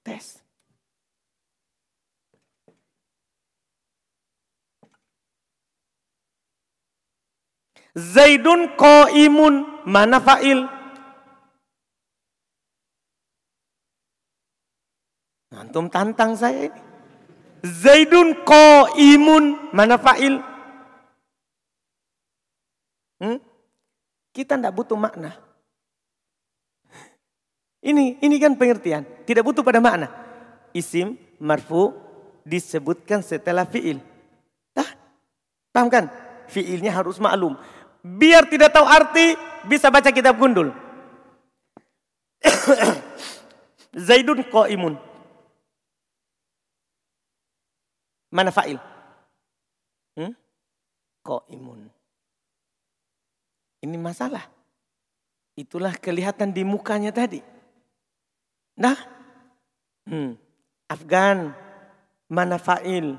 tes. 0.00 0.40
Zaidun 7.96 8.76
imun 9.16 9.84
mana 9.88 10.20
fa'il? 10.20 10.68
Antum 15.56 15.88
tantang 15.88 16.36
saya 16.36 16.68
ini. 16.68 16.85
Zaidun 17.66 18.46
imun 18.94 19.74
mana 19.74 19.98
fa'il? 19.98 20.38
Hmm? 23.18 23.42
Kita 24.30 24.54
tidak 24.54 24.76
butuh 24.76 24.94
makna. 24.94 25.34
Ini 27.82 28.18
ini 28.22 28.36
kan 28.42 28.54
pengertian, 28.58 29.06
tidak 29.26 29.46
butuh 29.46 29.62
pada 29.66 29.82
makna. 29.82 30.10
Isim 30.74 31.18
marfu 31.42 31.94
disebutkan 32.46 33.22
setelah 33.22 33.66
fi'il. 33.66 33.98
Nah, 34.76 34.90
paham 35.74 35.88
kan? 35.90 36.04
Fi'ilnya 36.46 36.94
harus 36.94 37.18
maklum. 37.18 37.58
Biar 38.06 38.46
tidak 38.46 38.70
tahu 38.70 38.86
arti, 38.86 39.34
bisa 39.66 39.90
baca 39.90 40.14
kitab 40.14 40.38
gundul. 40.38 40.70
Zaidun 44.06 44.44
imun. 44.46 44.94
Mana 48.30 48.50
fa'il? 48.50 48.78
Hmm? 50.16 50.34
imun. 51.50 51.90
Ini 53.82 53.96
masalah. 53.98 54.46
Itulah 55.56 55.96
kelihatan 55.96 56.52
di 56.52 56.62
mukanya 56.62 57.10
tadi. 57.10 57.40
Nah, 58.76 58.96
hmm. 60.04 60.36
Afgan, 60.86 61.56
mana 62.28 62.60
fa'il? 62.60 63.16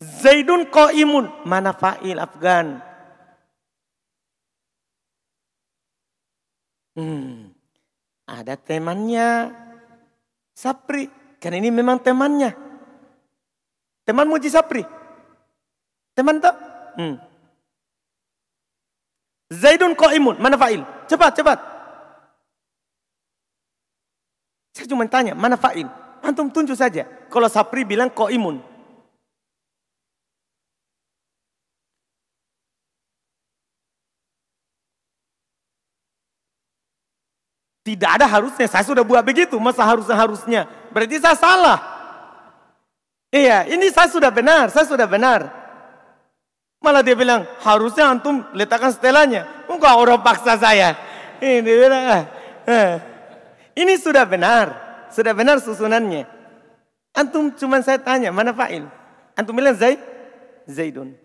Zaidun 0.00 0.70
imun. 0.72 1.26
mana 1.44 1.76
fa'il 1.76 2.16
Afgan? 2.16 2.80
Hmm. 6.96 7.49
Ada 8.30 8.54
temannya 8.54 9.50
Sapri. 10.54 11.10
Kan 11.42 11.56
ini 11.56 11.74
memang 11.74 11.98
temannya. 11.98 12.54
Teman 14.06 14.30
Muji 14.30 14.46
Sapri. 14.46 14.86
Teman 16.14 16.38
tak? 16.38 16.54
Hmm. 16.94 17.18
Zaidun 19.50 19.98
imun. 19.98 20.38
Mana 20.38 20.54
fa'il? 20.54 20.86
Cepat, 21.10 21.34
cepat. 21.34 21.58
Saya 24.70 24.86
cuma 24.86 25.02
tanya, 25.10 25.34
mana 25.34 25.58
fa'il? 25.58 25.90
Antum 26.22 26.46
tunjuk 26.52 26.78
saja. 26.78 27.08
Kalau 27.26 27.50
Sapri 27.50 27.82
bilang 27.82 28.14
imun. 28.14 28.69
Tidak 37.90 38.06
ada 38.06 38.22
harusnya, 38.30 38.70
saya 38.70 38.86
sudah 38.86 39.02
buat 39.02 39.18
begitu, 39.26 39.58
masa 39.58 39.82
harusnya 39.82 40.14
harusnya. 40.14 40.62
Berarti 40.94 41.18
saya 41.18 41.34
salah. 41.34 41.78
Iya, 43.34 43.66
ini 43.66 43.90
saya 43.90 44.06
sudah 44.06 44.30
benar, 44.30 44.70
saya 44.70 44.86
sudah 44.86 45.10
benar. 45.10 45.50
Malah 46.78 47.02
dia 47.02 47.18
bilang, 47.18 47.42
harusnya 47.58 48.06
antum 48.06 48.46
letakkan 48.54 48.94
setelahnya. 48.94 49.66
Enggak 49.66 49.98
orang 49.98 50.22
paksa 50.22 50.54
saya. 50.54 50.94
Ini, 51.42 51.66
bilang, 51.66 52.04
ah, 52.06 52.24
ah. 52.70 52.92
ini 53.74 53.98
sudah 53.98 54.22
benar, 54.22 54.70
sudah 55.10 55.34
benar 55.34 55.58
susunannya. 55.58 56.30
Antum 57.10 57.50
cuma 57.58 57.82
saya 57.82 57.98
tanya, 57.98 58.30
mana 58.30 58.54
fa'il? 58.54 58.86
Antum 59.34 59.58
bilang 59.58 59.74
Zaid? 59.74 59.98
Zaidun. 60.70 61.18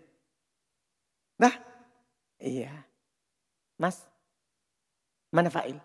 Nah, 1.38 1.54
iya. 2.42 2.74
Mas, 3.78 4.02
mana 5.30 5.46
fa'il? 5.46 5.78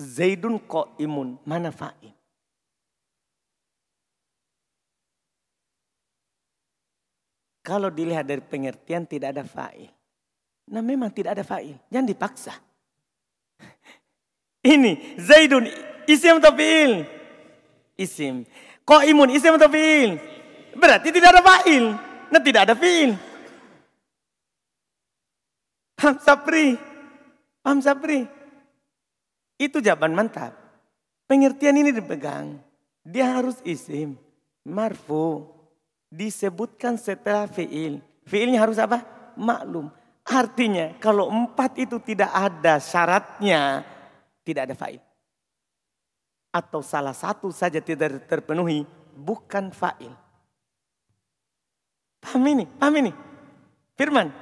Zaidun 0.00 0.56
imun 0.96 1.36
Mana 1.44 1.68
fa'il? 1.68 2.16
Kalau 7.60 7.92
dilihat 7.92 8.24
dari 8.24 8.40
pengertian 8.40 9.04
tidak 9.04 9.36
ada 9.36 9.44
fa'il. 9.44 9.92
Nah 10.72 10.80
memang 10.80 11.12
tidak 11.12 11.36
ada 11.36 11.44
fa'il. 11.44 11.76
Jangan 11.92 12.08
dipaksa. 12.08 12.56
Ini 14.72 15.20
Zaidun 15.20 15.68
isim 16.08 16.40
atau 16.40 16.56
fi'il? 16.56 17.04
Isim. 18.00 18.48
imun 18.88 19.28
isim 19.36 19.52
atau 19.54 19.68
fi'il? 19.68 20.16
Berarti 20.80 21.12
tidak 21.12 21.36
ada 21.36 21.42
fa'il. 21.44 21.84
Nah 22.32 22.40
tidak 22.40 22.64
ada 22.64 22.74
fi'il. 22.74 23.12
Paham 26.00 26.16
Sapri? 26.16 26.80
Paham 27.60 27.84
Sapri? 27.84 28.39
Itu 29.60 29.84
jawaban 29.84 30.16
mantap. 30.16 30.56
Pengertian 31.28 31.76
ini 31.76 31.92
dipegang. 31.92 32.56
Dia 33.04 33.36
harus 33.36 33.60
isim. 33.60 34.16
Marfu. 34.64 35.44
Disebutkan 36.08 36.96
setelah 36.96 37.44
fi'il. 37.44 38.00
Fi'ilnya 38.24 38.64
harus 38.64 38.80
apa? 38.80 39.04
Maklum. 39.36 39.92
Artinya 40.24 40.96
kalau 40.96 41.28
empat 41.28 41.76
itu 41.76 42.00
tidak 42.00 42.32
ada 42.32 42.80
syaratnya. 42.80 43.84
Tidak 44.40 44.64
ada 44.64 44.72
fa'il. 44.72 45.04
Atau 46.50 46.80
salah 46.80 47.12
satu 47.12 47.52
saja 47.52 47.84
tidak 47.84 48.24
terpenuhi. 48.24 48.88
Bukan 49.12 49.76
fa'il. 49.76 50.16
Paham 52.24 52.48
ini? 52.48 52.64
Paham 52.64 52.96
ini? 52.96 53.12
Firman. 53.92 54.32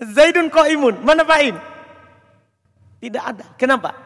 Zaidun 0.00 0.48
imun. 0.48 0.96
Mana 1.04 1.28
fa'il? 1.28 1.54
Tidak 3.04 3.20
ada. 3.20 3.44
Kenapa? 3.60 4.05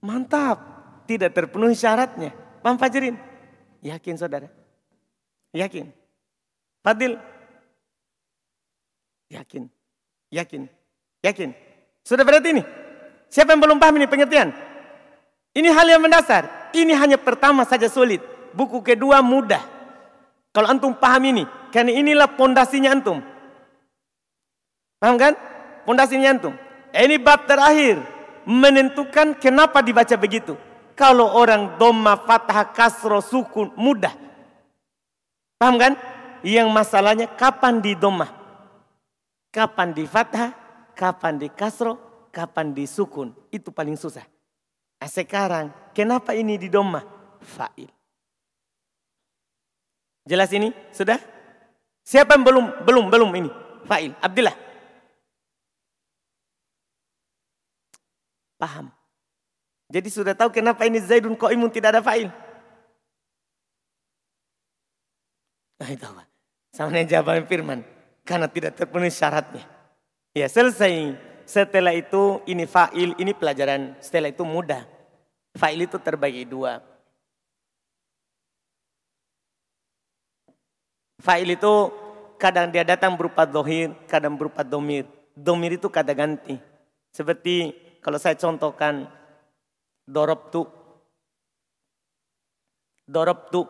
Mantap. 0.00 0.58
Tidak 1.04 1.32
terpenuhi 1.32 1.76
syaratnya. 1.76 2.32
Paham 2.60 2.76
Fajrin? 2.76 3.16
Yakin 3.80 4.14
saudara? 4.20 4.46
Yakin? 5.50 5.90
Fadil? 6.84 7.18
Yakin? 9.28 9.66
Yakin? 10.30 10.62
Yakin? 11.24 11.50
Sudah 12.06 12.24
berarti 12.24 12.54
ini? 12.54 12.62
Siapa 13.30 13.52
yang 13.54 13.62
belum 13.62 13.78
paham 13.78 13.98
ini 13.98 14.06
pengertian? 14.06 14.54
Ini 15.54 15.68
hal 15.74 15.86
yang 15.90 16.02
mendasar. 16.02 16.70
Ini 16.70 16.94
hanya 16.94 17.18
pertama 17.18 17.66
saja 17.66 17.90
sulit. 17.90 18.22
Buku 18.54 18.82
kedua 18.82 19.22
mudah. 19.22 19.62
Kalau 20.54 20.70
antum 20.70 20.94
paham 20.94 21.22
ini. 21.26 21.44
Karena 21.74 21.94
inilah 21.94 22.30
pondasinya 22.38 22.94
antum. 22.94 23.22
Paham 25.02 25.16
kan? 25.18 25.34
Pondasinya 25.86 26.30
antum. 26.30 26.54
Ini 26.90 27.18
bab 27.22 27.46
terakhir 27.46 28.02
menentukan 28.44 29.36
kenapa 29.36 29.80
dibaca 29.80 30.16
begitu. 30.16 30.56
Kalau 30.94 31.32
orang 31.32 31.80
doma, 31.80 32.16
fathah, 32.20 32.76
kasro, 32.76 33.24
sukun, 33.24 33.72
mudah. 33.76 34.12
Paham 35.56 35.80
kan? 35.80 35.92
Yang 36.44 36.68
masalahnya 36.68 37.26
kapan 37.28 37.80
di 37.80 37.96
doma? 37.96 38.28
Kapan 39.48 39.96
di 39.96 40.04
fathah, 40.04 40.52
kapan 40.92 41.40
di 41.40 41.48
kasro, 41.48 41.96
kapan 42.28 42.76
di 42.76 42.84
sukun. 42.84 43.32
Itu 43.48 43.72
paling 43.72 43.96
susah. 43.96 44.24
Nah, 45.00 45.08
sekarang, 45.08 45.72
kenapa 45.96 46.36
ini 46.36 46.60
di 46.60 46.68
doma? 46.68 47.00
Fa'il. 47.40 47.88
Jelas 50.28 50.52
ini? 50.52 50.68
Sudah? 50.92 51.16
Siapa 52.04 52.36
yang 52.36 52.44
belum 52.44 52.64
belum 52.84 53.04
belum 53.08 53.30
ini? 53.40 53.50
Fa'il. 53.88 54.12
Abdullah. 54.20 54.69
Paham. 58.60 58.92
Jadi 59.88 60.12
sudah 60.12 60.36
tahu 60.36 60.52
kenapa 60.52 60.84
ini 60.84 61.00
Zaidun 61.00 61.34
Imun 61.34 61.72
tidak 61.72 61.96
ada 61.96 62.04
fa'il. 62.04 62.28
Nah 65.80 65.88
itu 65.88 66.04
apa? 66.04 66.28
Sama 66.76 66.92
dengan 66.92 67.08
jawaban 67.08 67.48
firman. 67.48 67.80
Karena 68.22 68.46
tidak 68.46 68.76
terpenuhi 68.76 69.08
syaratnya. 69.08 69.64
Ya 70.36 70.46
selesai. 70.46 71.16
Setelah 71.48 71.96
itu 71.96 72.38
ini 72.46 72.68
fa'il, 72.68 73.16
ini 73.18 73.34
pelajaran. 73.34 73.98
Setelah 73.98 74.30
itu 74.30 74.46
mudah. 74.46 74.86
Fa'il 75.58 75.82
itu 75.82 75.98
terbagi 75.98 76.46
dua. 76.46 76.78
Fa'il 81.18 81.50
itu 81.50 81.90
kadang 82.38 82.70
dia 82.70 82.86
datang 82.86 83.18
berupa 83.18 83.42
dohir, 83.42 83.90
kadang 84.06 84.38
berupa 84.38 84.62
domir. 84.62 85.10
Domir 85.34 85.74
itu 85.74 85.90
kata 85.90 86.14
ganti. 86.14 86.54
Seperti 87.10 87.74
kalau 88.00 88.16
saya 88.16 88.36
contohkan 88.36 89.04
dorob 90.08 90.48
tu. 90.48 90.64
Dorob 93.04 93.52
tu. 93.52 93.68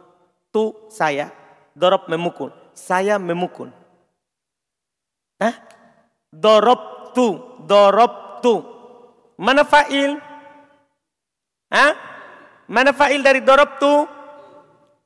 Tu 0.55 0.64
saya. 0.91 1.35
Dorob 1.74 2.07
memukul. 2.07 2.55
Saya 2.74 3.18
memukul. 3.18 3.74
Hah? 5.43 5.55
Dorob 6.31 7.11
tu. 7.11 7.59
Dorob 7.66 8.39
tu. 8.39 8.62
Mana 9.35 9.66
fa'il? 9.66 10.14
Hah? 11.74 11.93
Mana 12.70 12.95
fa'il 12.95 13.22
dari 13.26 13.43
dorob 13.43 13.83
tu? 13.83 14.07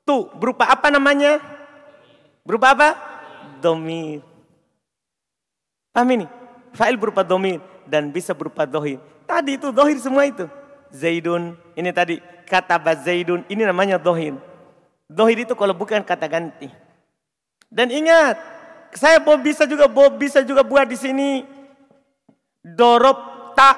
Tu. 0.05 0.17
Berupa 0.37 0.69
apa 0.69 0.93
namanya? 0.93 1.41
Berupa 2.45 2.77
apa? 2.77 2.89
Domir. 3.65 4.21
Paham 5.95 6.11
ini? 6.13 6.27
Fa'il 6.75 6.99
berupa 6.99 7.23
domir 7.23 7.63
dan 7.87 8.11
bisa 8.11 8.35
berupa 8.35 8.67
dohir. 8.67 8.99
Tadi 9.25 9.57
itu 9.57 9.73
dohir 9.73 9.97
semua 10.01 10.29
itu. 10.29 10.45
Zaidun, 10.95 11.59
ini 11.75 11.91
tadi 11.91 12.23
kata 12.47 12.79
Zaidun, 13.03 13.43
ini 13.51 13.67
namanya 13.67 13.99
dohir. 13.99 14.37
Dohir 15.11 15.43
itu 15.43 15.53
kalau 15.59 15.75
bukan 15.75 16.05
kata 16.05 16.29
ganti. 16.29 16.69
Dan 17.67 17.91
ingat, 17.91 18.39
saya 18.95 19.19
mau 19.19 19.35
bisa 19.37 19.67
juga 19.67 19.91
mau 19.91 20.07
bisa 20.15 20.41
juga 20.47 20.63
buat 20.63 20.87
di 20.87 20.95
sini. 20.95 21.43
Dorob 22.65 23.53
tak 23.59 23.77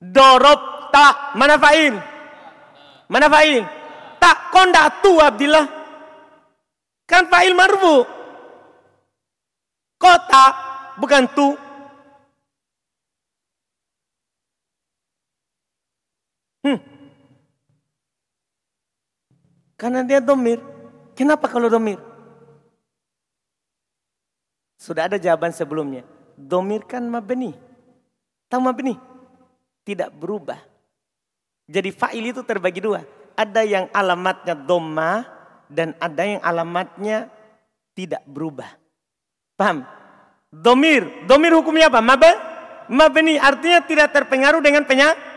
dorob 0.00 0.90
tak 0.90 1.36
mana 1.36 1.60
fa'il? 1.60 1.94
Mana 3.06 3.30
fa'il? 3.30 3.62
Tak 4.18 4.50
konda 4.50 4.88
tu 4.98 5.20
Abdillah. 5.20 5.66
Kan 7.06 7.28
fa'il 7.30 7.54
marfu. 7.54 8.02
Kota 10.00 10.44
bukan 10.96 11.28
tu 11.36 11.52
Hmm. 16.60 16.80
Karena 19.80 20.04
dia 20.04 20.20
domir. 20.20 20.60
Kenapa 21.16 21.48
kalau 21.48 21.72
domir? 21.72 21.96
Sudah 24.76 25.08
ada 25.08 25.16
jawaban 25.16 25.52
sebelumnya. 25.52 26.04
Domir 26.36 26.84
kan 26.84 27.04
mabni. 27.04 27.52
Tahu 28.48 28.60
mabni? 28.60 28.96
Tidak 29.84 30.12
berubah. 30.12 30.60
Jadi 31.68 31.92
fa'il 31.92 32.32
itu 32.32 32.44
terbagi 32.44 32.80
dua. 32.84 33.00
Ada 33.36 33.64
yang 33.64 33.86
alamatnya 33.92 34.52
doma 34.52 35.24
dan 35.68 35.96
ada 35.96 36.22
yang 36.28 36.40
alamatnya 36.44 37.28
tidak 37.96 38.20
berubah. 38.28 38.68
Paham? 39.56 39.84
Domir. 40.52 41.24
Domir 41.24 41.56
hukumnya 41.56 41.88
apa? 41.88 42.00
Mabe? 42.04 42.32
Mabni 42.90 43.38
artinya 43.38 43.80
tidak 43.86 44.10
terpengaruh 44.10 44.58
dengan 44.58 44.82
penyakit 44.82 45.29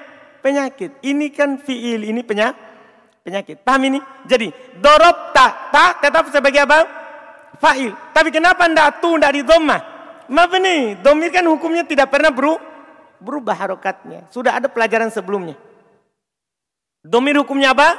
penyakit. 0.44 1.00
Ini 1.00 1.32
kan 1.32 1.56
fiil, 1.64 2.04
ini 2.04 2.20
penyakit. 2.20 2.76
Penyakit. 3.24 3.64
Paham 3.64 3.88
ini? 3.88 4.00
Jadi, 4.28 4.52
dorob 4.84 5.32
tak, 5.32 5.72
tak 5.72 6.04
tetap 6.04 6.28
sebagai 6.28 6.60
apa? 6.68 6.84
Fa'il. 7.56 7.96
Tapi 8.12 8.30
kenapa 8.36 8.68
ndak 8.68 9.00
tu, 9.00 9.16
ndak 9.16 9.32
di 9.32 9.42
doma? 9.48 9.80
Mabni. 10.28 11.00
Domir 11.00 11.32
kan 11.32 11.48
hukumnya 11.48 11.88
tidak 11.88 12.12
pernah 12.12 12.36
beru, 12.36 12.60
berubah 13.24 13.56
harokatnya. 13.56 14.28
Sudah 14.28 14.60
ada 14.60 14.68
pelajaran 14.68 15.08
sebelumnya. 15.08 15.56
Domir 17.00 17.40
hukumnya 17.40 17.72
apa? 17.72 17.96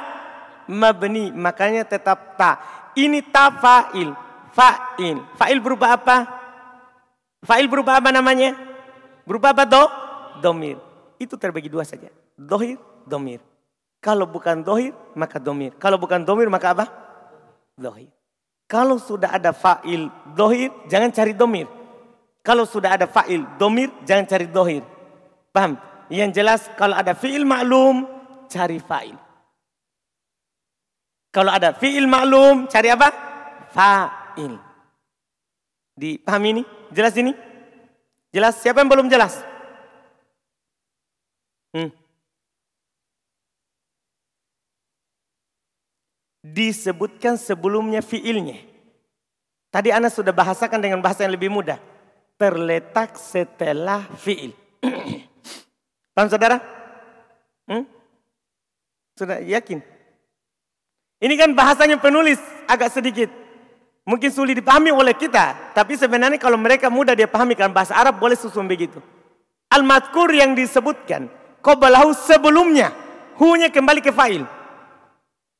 Mabni. 0.69 1.33
Makanya 1.33 1.89
tetap 1.89 2.37
tak. 2.37 2.61
Ini 2.93 3.25
tak 3.33 3.57
fa'il. 3.57 4.13
Fa'il. 4.53 5.17
Fa'il 5.41 5.57
berubah 5.57 5.97
apa? 5.97 6.17
Fa'il 7.41 7.65
berubah 7.65 7.97
apa 7.97 8.13
namanya? 8.13 8.53
Berubah 9.25 9.57
apa 9.57 9.65
do? 9.65 9.83
Domir. 10.37 10.77
Itu 11.17 11.33
terbagi 11.33 11.73
dua 11.73 11.81
saja. 11.81 12.13
Dohir, 12.35 12.77
domir. 13.07 13.39
Kalau 14.03 14.27
bukan 14.27 14.61
dohir, 14.61 14.93
maka 15.15 15.39
domir. 15.39 15.73
Kalau 15.79 15.97
bukan 15.97 16.21
domir, 16.21 16.51
maka 16.51 16.75
apa? 16.75 16.85
Dohir. 17.79 18.11
Kalau 18.67 18.97
sudah 18.97 19.33
ada 19.33 19.53
fa'il 19.53 20.09
dohir, 20.35 20.69
jangan 20.91 21.09
cari 21.09 21.33
domir. 21.33 21.65
Kalau 22.45 22.65
sudah 22.69 22.93
ada 22.97 23.09
fa'il 23.09 23.41
domir, 23.57 23.89
jangan 24.05 24.25
cari 24.29 24.45
dohir. 24.49 24.83
Paham? 25.49 25.77
Yang 26.09 26.31
jelas 26.37 26.61
kalau 26.77 26.93
ada 26.93 27.17
fi'il 27.17 27.45
maklum, 27.45 28.05
cari 28.45 28.77
fa'il. 28.77 29.17
Kalau 31.33 31.49
ada 31.49 31.73
fi'il 31.73 32.05
maklum, 32.05 32.69
cari 32.69 32.89
apa? 32.93 33.09
Fa'il. 33.73 34.53
Dipahami 35.95 36.49
ini? 36.59 36.63
Jelas 36.91 37.13
ini? 37.17 37.33
Jelas? 38.29 38.59
Siapa 38.59 38.83
yang 38.83 38.91
belum 38.91 39.07
jelas? 39.07 39.41
Hmm. 41.73 41.89
Disebutkan 46.53 47.39
sebelumnya 47.41 48.05
fiilnya. 48.05 48.61
Tadi 49.73 49.89
Anda 49.89 50.13
sudah 50.13 50.31
bahasakan 50.31 50.77
dengan 50.77 51.01
bahasa 51.01 51.25
yang 51.25 51.33
lebih 51.33 51.49
mudah. 51.49 51.81
Terletak 52.37 53.17
setelah 53.17 54.05
fiil. 54.19 54.53
Paham 56.15 56.29
saudara? 56.29 56.61
Hmm? 57.65 57.87
Sudah 59.17 59.41
yakin? 59.41 59.81
Ini 61.19 61.33
kan 61.39 61.51
bahasanya 61.55 61.97
penulis 61.97 62.37
agak 62.69 62.93
sedikit. 62.93 63.31
Mungkin 64.05 64.29
sulit 64.29 64.53
dipahami 64.53 64.93
oleh 64.93 65.17
kita. 65.17 65.73
Tapi 65.73 65.97
sebenarnya 65.97 66.37
kalau 66.37 66.61
mereka 66.61 66.93
mudah 66.93 67.17
dia 67.17 67.25
pahami 67.25 67.57
kan 67.57 67.73
bahasa 67.73 67.97
Arab 67.97 68.21
boleh 68.21 68.37
susun 68.37 68.69
begitu. 68.69 69.01
Al-madkur 69.73 70.29
yang 70.29 70.53
disebutkan. 70.53 71.25
Qobalahu 71.65 72.13
sebelumnya. 72.13 72.93
Hunya 73.35 73.73
kembali 73.73 73.99
ke 74.05 74.13
fa'il. 74.13 74.45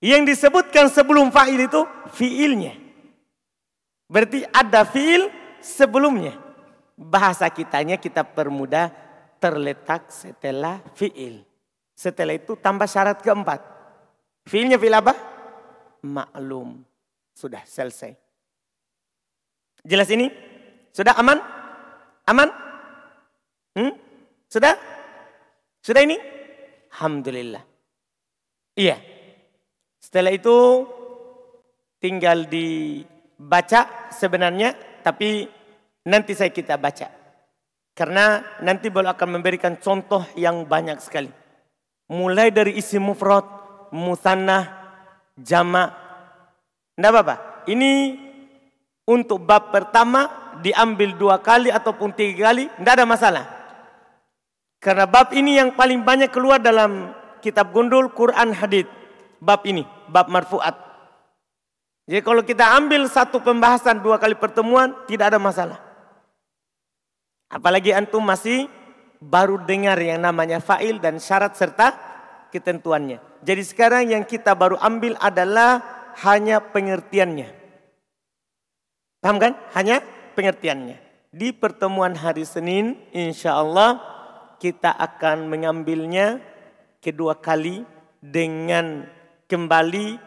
Yang 0.04 0.36
disebutkan 0.36 0.92
sebelum 0.92 1.32
fa'il 1.32 1.66
itu 1.66 1.82
fi'ilnya. 2.14 2.76
Berarti 4.12 4.46
ada 4.52 4.86
fi'il 4.86 5.32
sebelumnya. 5.64 6.38
Bahasa 6.96 7.50
kitanya 7.50 8.00
kita 8.00 8.24
permudah 8.24 8.92
terletak 9.40 10.12
setelah 10.12 10.84
fi'il. 10.94 11.44
Setelah 11.96 12.36
itu 12.36 12.60
tambah 12.60 12.86
syarat 12.86 13.24
keempat. 13.24 13.64
Fi'ilnya 14.46 14.78
fi'il 14.78 14.94
apa? 14.94 15.14
Maklum. 16.04 16.84
Sudah 17.36 17.64
selesai. 17.66 18.14
Jelas 19.86 20.10
ini? 20.12 20.30
Sudah 20.92 21.18
aman? 21.20 21.40
Aman? 22.26 22.50
Hmm? 23.76 23.94
Sudah? 24.48 24.76
Sudah 25.84 26.02
ini? 26.02 26.18
Alhamdulillah. 26.96 27.64
Iya. 28.80 29.15
Setelah 30.16 30.32
itu 30.32 30.88
tinggal 32.00 32.48
dibaca 32.48 34.08
sebenarnya, 34.16 34.72
tapi 35.04 35.44
nanti 36.08 36.32
saya 36.32 36.56
kita 36.56 36.80
baca. 36.80 37.12
Karena 37.92 38.40
nanti 38.64 38.88
baru 38.88 39.12
akan 39.12 39.36
memberikan 39.36 39.76
contoh 39.76 40.24
yang 40.40 40.72
banyak 40.72 41.04
sekali. 41.04 41.28
Mulai 42.16 42.48
dari 42.56 42.80
isi 42.80 42.96
mufrad, 42.96 43.44
musanna, 43.92 44.64
jama. 45.36 45.92
Tidak 46.96 47.12
apa-apa. 47.12 47.68
Ini 47.68 48.16
untuk 49.12 49.44
bab 49.44 49.76
pertama 49.76 50.56
diambil 50.64 51.12
dua 51.20 51.44
kali 51.44 51.76
ataupun 51.76 52.16
tiga 52.16 52.56
kali, 52.56 52.72
tidak 52.72 52.94
ada 52.96 53.04
masalah. 53.04 53.46
Karena 54.80 55.12
bab 55.12 55.36
ini 55.36 55.60
yang 55.60 55.76
paling 55.76 56.08
banyak 56.08 56.32
keluar 56.32 56.64
dalam 56.64 57.12
kitab 57.44 57.76
gundul 57.76 58.16
Quran 58.16 58.56
Hadith. 58.56 59.04
Bab 59.40 59.62
ini, 59.68 59.84
bab 60.08 60.32
marfuat. 60.32 60.76
Jadi 62.06 62.22
kalau 62.22 62.46
kita 62.46 62.78
ambil 62.78 63.10
satu 63.10 63.42
pembahasan 63.42 64.00
dua 64.00 64.22
kali 64.22 64.38
pertemuan, 64.38 64.94
tidak 65.10 65.34
ada 65.34 65.40
masalah. 65.42 65.80
Apalagi 67.50 67.94
antum 67.94 68.22
masih 68.22 68.70
baru 69.18 69.58
dengar 69.64 69.98
yang 69.98 70.22
namanya 70.22 70.62
fa'il 70.62 71.02
dan 71.02 71.18
syarat 71.18 71.58
serta 71.58 71.98
ketentuannya. 72.54 73.18
Jadi 73.42 73.64
sekarang 73.66 74.10
yang 74.10 74.24
kita 74.26 74.54
baru 74.54 74.78
ambil 74.82 75.18
adalah 75.18 75.82
hanya 76.26 76.62
pengertiannya. 76.62 77.50
Paham 79.22 79.38
kan? 79.42 79.58
Hanya 79.74 80.06
pengertiannya. 80.38 81.02
Di 81.34 81.52
pertemuan 81.52 82.16
hari 82.16 82.46
Senin, 82.46 82.96
insya 83.12 83.58
Allah 83.58 84.00
kita 84.62 84.94
akan 84.94 85.52
mengambilnya 85.52 86.40
kedua 87.04 87.36
kali 87.38 87.84
dengan 88.24 89.06
kembali 89.46 90.18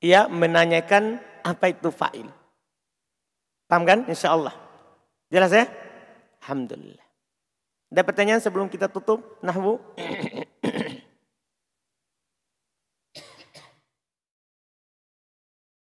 ya 0.00 0.28
menanyakan 0.28 1.20
apa 1.44 1.72
itu 1.72 1.88
fa'il. 1.92 2.28
Paham 3.68 3.86
kan? 3.86 4.04
Insya 4.10 4.34
Allah. 4.34 4.52
Jelas 5.30 5.54
ya? 5.54 5.68
Alhamdulillah. 6.42 7.06
Ada 7.90 8.02
pertanyaan 8.02 8.42
sebelum 8.42 8.66
kita 8.66 8.90
tutup? 8.90 9.38
Nahwu? 9.42 9.78